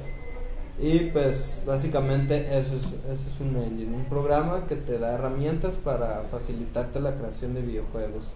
[0.79, 5.75] Y pues básicamente eso es, eso es un engine, un programa que te da herramientas
[5.77, 8.33] para facilitarte la creación de videojuegos.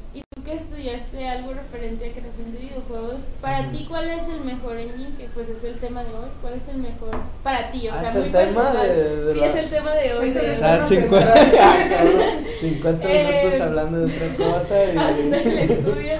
[0.47, 5.13] Que estudiaste algo referente a creación de videojuegos, para ti, ¿cuál es el mejor engine?
[5.17, 6.29] Que pues es el tema de hoy.
[6.41, 7.09] ¿Cuál es el mejor
[7.43, 7.89] para ti?
[7.89, 8.87] O Ah, sea, es muy el tema personal.
[8.87, 10.29] de- de sí, la- es el tema de hoy.
[10.31, 11.89] De- es O sea, una 50, pregunta.
[11.89, 14.89] cabrón, 50 Eh, minutos hablando de otra cosa y...
[14.97, 16.13] hablando del estudio.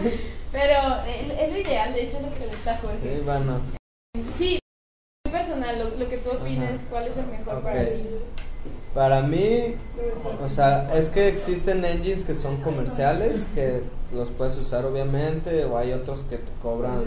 [0.52, 0.74] Pero
[1.08, 2.98] es lo ideal, de hecho, es lo que le gusta a Jorge.
[3.02, 3.62] Sí, bueno.
[4.36, 4.60] Sí,
[5.26, 6.84] muy personal, lo, lo que tú opines, Ajá.
[6.90, 7.64] cuál es el mejor Ok.
[7.64, 8.04] para ti.
[8.94, 9.76] Para mí,
[10.44, 15.78] o sea, es que existen engines que son comerciales, que los puedes usar obviamente, o
[15.78, 17.04] hay otros que te cobran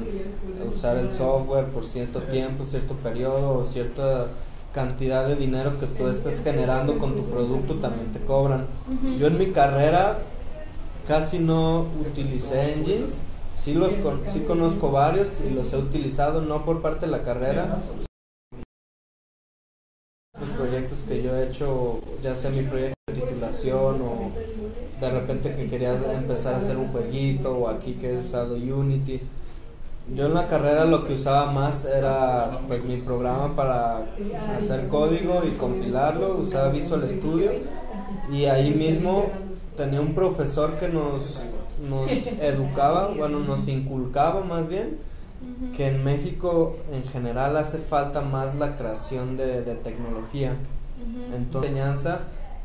[0.72, 4.26] usar el software por cierto tiempo, cierto periodo, o cierta
[4.72, 8.66] cantidad de dinero que tú estés generando con tu producto también te cobran.
[9.18, 10.18] Yo en mi carrera
[11.08, 13.18] casi no utilicé engines,
[13.56, 17.22] sí, los con- sí conozco varios y los he utilizado, no por parte de la
[17.24, 17.78] carrera,
[21.10, 24.30] que yo he hecho, ya sea mi proyecto de titulación o
[25.00, 29.20] de repente que querías empezar a hacer un jueguito o aquí que he usado Unity.
[30.14, 34.06] Yo en la carrera lo que usaba más era pues mi programa para
[34.56, 37.50] hacer código y compilarlo, usaba Visual Studio
[38.32, 39.26] y ahí mismo
[39.76, 41.40] tenía un profesor que nos,
[41.88, 42.08] nos
[42.40, 44.98] educaba, bueno, nos inculcaba más bien
[45.76, 50.54] que en México en general hace falta más la creación de, de tecnología.
[51.00, 51.34] Ujú.
[51.36, 52.20] Entonces, la enseñanza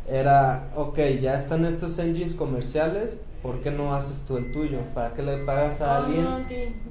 [0.08, 4.80] era, ok, ya están estos engines comerciales, ¿por qué no haces tú el tuyo?
[4.94, 6.26] ¿Para qué le pagas a Ah, alguien?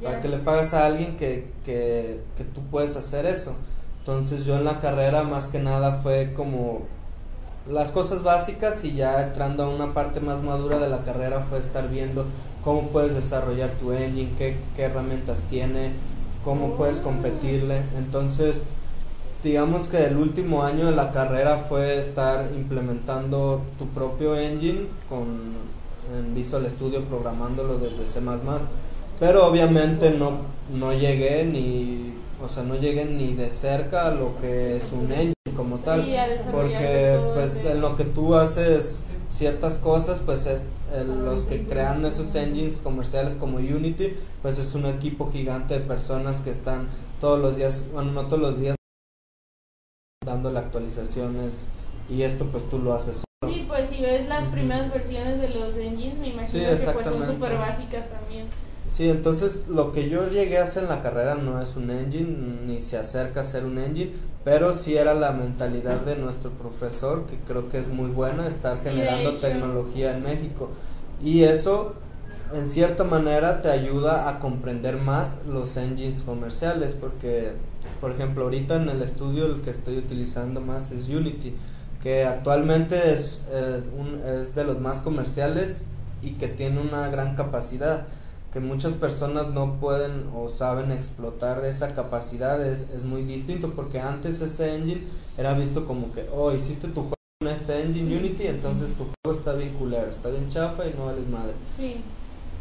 [0.03, 3.55] ¿Para qué le pagas a alguien que, que, que tú puedes hacer eso?
[3.99, 6.82] Entonces yo en la carrera más que nada fue como
[7.68, 11.59] las cosas básicas y ya entrando a una parte más madura de la carrera fue
[11.59, 12.26] estar viendo
[12.62, 15.92] cómo puedes desarrollar tu engine, qué, qué herramientas tiene,
[16.45, 17.82] cómo puedes competirle.
[17.97, 18.64] Entonces,
[19.45, 25.62] digamos que el último año de la carrera fue estar implementando tu propio engine con
[26.16, 28.20] en Visual Studio programándolo desde C++,
[29.20, 30.32] pero obviamente no
[30.74, 32.12] no llegué ni
[32.45, 36.05] o sea, no llegué ni de cerca a lo que es un engine como tal,
[36.05, 36.14] Sí,
[36.51, 38.99] porque pues en lo que tú haces
[39.32, 40.62] ciertas cosas, pues es
[40.95, 45.80] el- los que crean esos engines comerciales como Unity, pues es un equipo gigante de
[45.80, 46.88] personas que están
[47.20, 48.76] todos los días, bueno, no todos los días
[50.24, 51.66] dándole actualizaciones
[52.08, 53.52] y esto pues tú lo haces solo.
[53.54, 54.52] Sí, pues si ves las Ujú.
[54.52, 58.46] primeras versiones de los engines, me imagino Sí, que pues son súper básicas también.
[58.90, 62.60] Sí, entonces lo que yo llegué a hacer en la carrera no es un engine,
[62.66, 64.12] ni se acerca a ser un engine,
[64.44, 68.76] pero sí era la mentalidad de nuestro profesor, que creo que es muy buena, estar
[68.76, 70.70] Sí, generando tecnología en México.
[71.22, 71.94] Y eso,
[72.52, 77.52] en cierta manera, te ayuda a comprender más los engines comerciales, porque,
[78.01, 81.55] por ejemplo, ahorita en el estudio el que estoy utilizando más es Unity,
[82.03, 85.85] que actualmente es, eh, un- es de los más comerciales
[86.22, 88.07] y que tiene una gran capacidad
[88.53, 93.99] que muchas personas no pueden o saben explotar esa capacidad es, es muy distinto porque
[94.01, 95.03] antes ese engine
[95.37, 99.37] era visto como que oh hiciste tu juego con este engine Unity entonces tu juego
[99.41, 101.97] está bien culero está bien chafa y no vales madre Sí.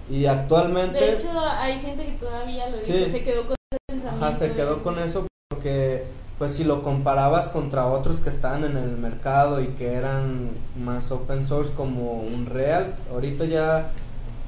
[0.10, 3.12] y actualmente De hecho, hay gente que todavía lo dice, Sí.
[3.12, 3.56] se quedó con
[4.04, 4.26] pensamiento.
[4.26, 6.06] Ajá, se quedó con eso porque
[6.38, 11.12] pues si lo comparabas contra otros que estaban en el mercado y que eran más
[11.12, 13.92] open source como un real, ahorita ya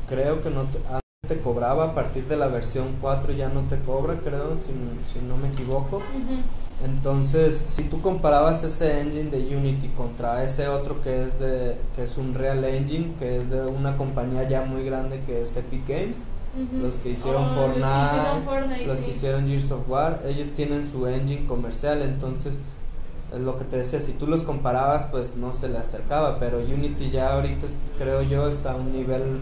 [0.10, 3.62] creo que no te, antes te cobraba a partir de la versión 4 ya no
[3.62, 4.74] te cobra, creo, si,
[5.14, 6.02] si no me equivoco.
[6.84, 12.04] Entonces, si tú comparabas ese engine de Unity contra ese otro que es de que
[12.04, 15.88] es un real engine, que es de una compañía ya muy grande que es Epic
[15.88, 16.26] Games,
[16.82, 19.04] Los que hicieron Oh, Fortnite, Los que hicieron Fortnite, los sí.
[19.06, 22.58] que hicieron Gears of War, ellos tienen su engine comercial, entonces
[23.34, 26.60] es lo que te decía, si tú los comparabas, pues no se le acercaba, pero
[26.60, 29.40] Unity ya ahorita creo yo está a un nivel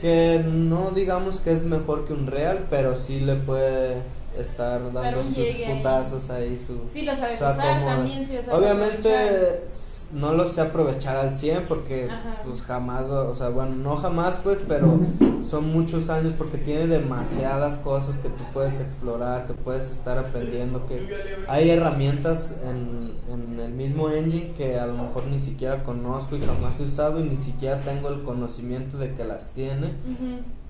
[0.00, 4.02] que no digamos que es mejor que un Real, pero sí le puede
[4.38, 5.76] estar dando sus llegue ahí.
[5.76, 8.58] putazos ahí, su Sí, lo sabes su usar también, sí lo sabes aprovechar.
[8.58, 9.64] Obviamente
[10.12, 12.42] no lo sé aprovechar al 100 porque Ajá.
[12.44, 14.98] pues jamás, o sea, bueno, no jamás pues, pero
[15.44, 20.86] son muchos años porque tiene demasiadas cosas que tú puedes explorar, que puedes estar aprendiendo,
[20.86, 21.08] que
[21.48, 26.40] hay herramientas en, en el mismo engine que a lo mejor ni siquiera conozco y
[26.40, 29.94] jamás he usado y ni siquiera tengo el conocimiento de que las tiene.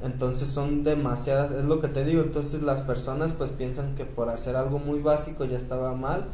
[0.03, 4.31] Entonces son demasiadas, es lo que te digo, entonces las personas pues piensan que por
[4.31, 6.27] hacer algo muy básico ya estaba mal,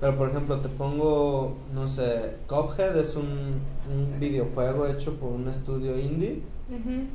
[0.00, 3.60] pero por ejemplo te pongo, no sé, Cuphead es un,
[3.92, 6.42] un videojuego hecho por un estudio indie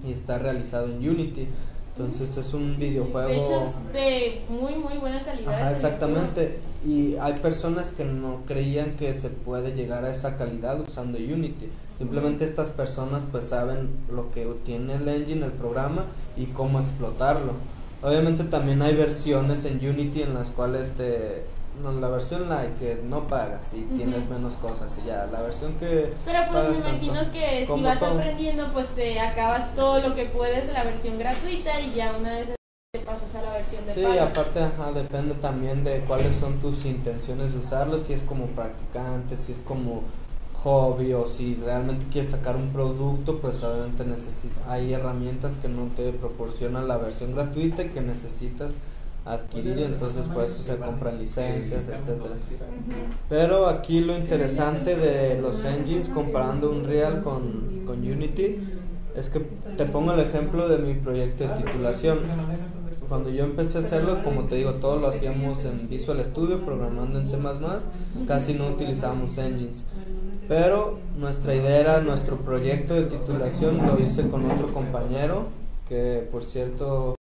[0.08, 1.48] y está realizado en Unity,
[1.96, 3.28] entonces es un videojuego...
[3.28, 5.54] De hecho, es de muy, muy buena calidad.
[5.54, 6.60] Ajá, exactamente.
[6.86, 11.70] Y hay personas que no creían que se puede llegar a esa calidad usando Unity.
[11.98, 16.06] Simplemente estas personas pues saben lo que tiene el engine, el programa
[16.38, 17.54] y cómo explotarlo.
[18.02, 21.44] Obviamente también hay versiones en Unity en las cuales te
[21.82, 23.96] no, la versión light que no pagas y Ujú.
[23.96, 27.32] tienes menos cosas y ya, la versión que Pero pues me imagino tanto.
[27.34, 31.80] que si vas aprendiendo, pues te acabas todo lo que puedes de la versión gratuita
[31.82, 32.50] y ya una vez
[32.94, 34.28] te pasas a la versión de Sí, pagan.
[34.28, 39.38] aparte, ajá, depende también de cuáles son tus intenciones de usarlo, si es como practicante,
[39.38, 40.04] si es como
[40.64, 45.86] hobby o si realmente quieres sacar un producto, pues obviamente necesita, hay herramientas que no
[45.96, 48.74] te proporcionan la versión gratuita y que necesitas
[49.26, 52.32] adquirir, entonces por eso se compran licencias, etcétera.
[52.32, 53.16] Ujú.
[53.30, 58.58] Pero aquí lo interesante de los engines comparando Unreal con, con Unity
[59.16, 59.40] es que
[59.78, 62.20] te pongo el ejemplo de mi proyecto de titulación.
[63.08, 67.20] Cuando yo empecé a hacerlo, como te digo, todo lo hacíamos en Visual Studio, programando
[67.20, 67.38] en C++,
[68.26, 69.84] casi no utilizábamos engines.
[70.48, 75.48] Pero nuestra idea era, nuestro proyecto de titulación lo hice con otro compañero,
[75.90, 77.16] que por cierto,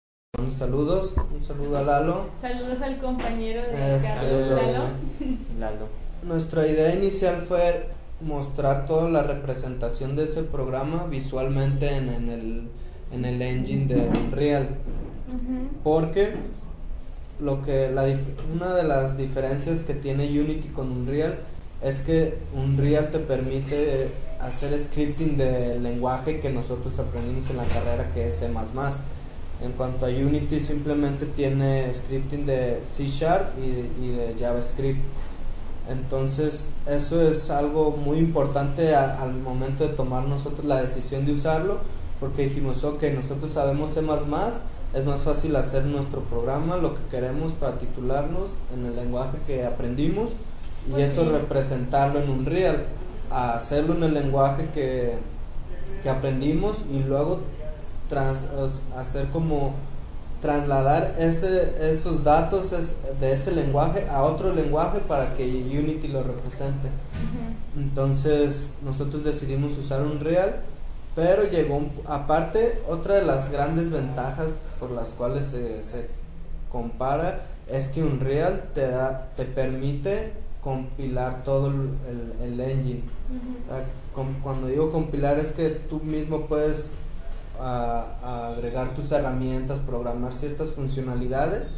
[0.57, 2.26] saludos, un saludo a Lalo.
[2.41, 4.84] Saludos al compañero de Este, Carlos Lalo.
[5.59, 5.87] Lalo.
[6.22, 7.89] Nuestra idea inicial fue
[8.20, 12.68] mostrar toda la representación de ese programa visualmente en, en el,
[13.12, 14.68] en el engine de Unreal.
[15.84, 16.34] Porque
[17.41, 18.07] lo que la
[18.55, 21.39] una de las diferencias que tiene Unity con Unreal
[21.82, 24.09] es que Unreal te permite
[24.41, 28.49] hacer scripting del lenguaje que nosotros aprendimos en la carrera que es C++.
[29.62, 35.00] En cuanto a Unity simplemente tiene scripting de C Sharp y, y de JavaScript.
[35.90, 41.32] Entonces eso es algo muy importante a- al momento de tomar nosotros la decisión de
[41.32, 41.78] usarlo
[42.20, 47.52] porque dijimos, ok, nosotros sabemos C++, es más fácil hacer nuestro programa, lo que queremos
[47.52, 50.32] para titularnos en el lenguaje que aprendimos
[50.88, 51.28] y Pues eso sí.
[51.30, 52.84] representarlo en Unreal,
[53.30, 55.14] a hacerlo en el lenguaje que,
[56.02, 57.40] que aprendimos y luego
[58.09, 58.44] trans-
[58.96, 59.74] hacer como
[60.40, 66.22] trasladar ese, esos datos es- de ese lenguaje a otro lenguaje para que Unity lo
[66.22, 66.88] represente.
[67.76, 70.57] Entonces nosotros decidimos usar Unreal,
[71.14, 76.09] pero llegó un- aparte otra de las grandes ventajas por las cuales se, se
[76.70, 80.32] compara es que Unreal te da, te permite
[80.62, 81.90] compilar todo el,
[82.42, 83.02] el- engine.
[83.30, 83.68] O Ujú.
[83.68, 83.84] sea,
[84.14, 86.92] com- cuando digo compilar es que tú mismo puedes
[87.61, 91.68] a- a agregar tus herramientas, programar ciertas funcionalidades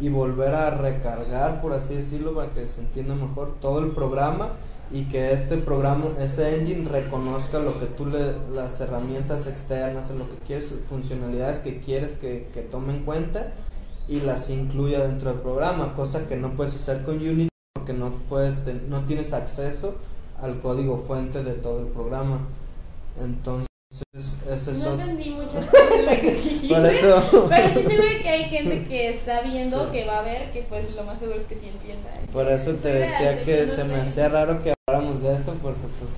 [0.00, 4.50] y volver a recargar, por así decirlo, para que se entienda mejor todo el programa
[4.92, 10.24] y que este programa, ese engine reconozca lo que tú le, las herramientas externas, lo
[10.28, 13.52] que quieres, funcionalidades que quieres que, que tome en cuenta
[14.08, 18.10] y las incluya dentro del programa, cosa que no puedes hacer con Unity porque no
[18.28, 18.58] puedes,
[18.88, 19.94] no tienes acceso
[20.42, 22.38] al código fuente de todo el programa.
[23.22, 23.66] Entonces,
[24.14, 26.68] es No entendí muchas cosas de lo que dijiste.
[26.74, 29.92] Por eso, Pero sí seguro que hay gente que está viendo, Sí.
[29.92, 32.10] que va a ver, que pues lo más seguro es que sí entienda.
[32.32, 35.80] por eso te decía que no se me hacía raro que habláramos de eso porque
[35.98, 36.12] pues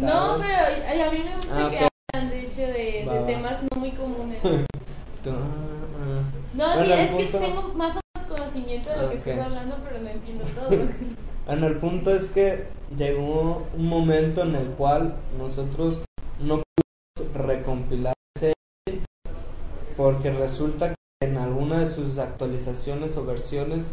[0.00, 0.46] no No, sabes.
[0.46, 3.26] pero ay, a mí me gusta Ah, que hablan de hecho de, Va, de va.
[3.26, 4.38] temas no muy comunes.
[5.24, 6.22] Tú, ah,
[6.54, 9.76] No, Bueno, sí, es que tengo más o menos conocimiento de lo que estás hablando,
[9.84, 10.68] pero no entiendo todo.
[10.70, 10.92] ah.
[11.46, 12.66] Bueno, el punto es que
[12.96, 16.04] llegó un momento en el cual nosotros no
[17.34, 18.54] recompilar ese
[18.86, 19.04] engine
[19.96, 23.92] porque resulta que en alguna de sus actualizaciones o versiones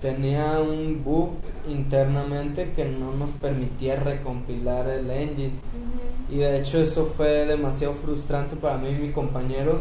[0.00, 1.32] tenía un bug
[1.68, 5.52] internamente que no nos permitía recompilar el engine.
[6.30, 9.80] Y de hecho eso fue demasiado frustrante para mí y mi compañero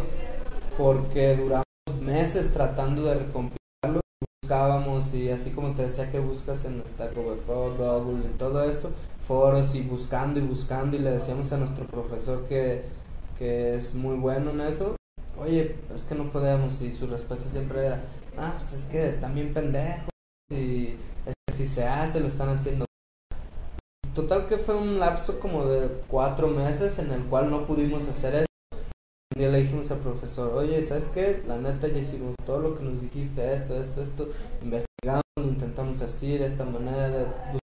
[0.78, 1.66] porque duramos
[2.02, 4.02] meses tratando de recompilarlo,
[4.42, 8.90] buscábamos y así como te decía que buscas en Stack Overflow, Google y todo eso,
[9.30, 12.82] foros y buscando y buscando y le decíamos a nuestro profesor que,
[13.38, 14.96] que es muy bueno en eso,
[15.38, 18.02] oye, es que no podemos y su respuesta siempre era,
[18.40, 20.10] ah, pues es que están bien pendejos
[20.50, 20.96] y
[21.28, 22.86] es que si se hace lo están haciendo
[24.16, 28.34] Total que fue un lapso como de cuatro meses en el cual no pudimos hacer
[28.34, 28.46] eso.
[28.74, 31.44] Un día le dijimos al profesor, oye, ¿sabes qué?
[31.48, 34.28] La neta ya hicimos todo lo que nos dijiste, esto, esto, esto,
[34.64, 37.60] investigamos, lo intentamos así, de esta manera, de-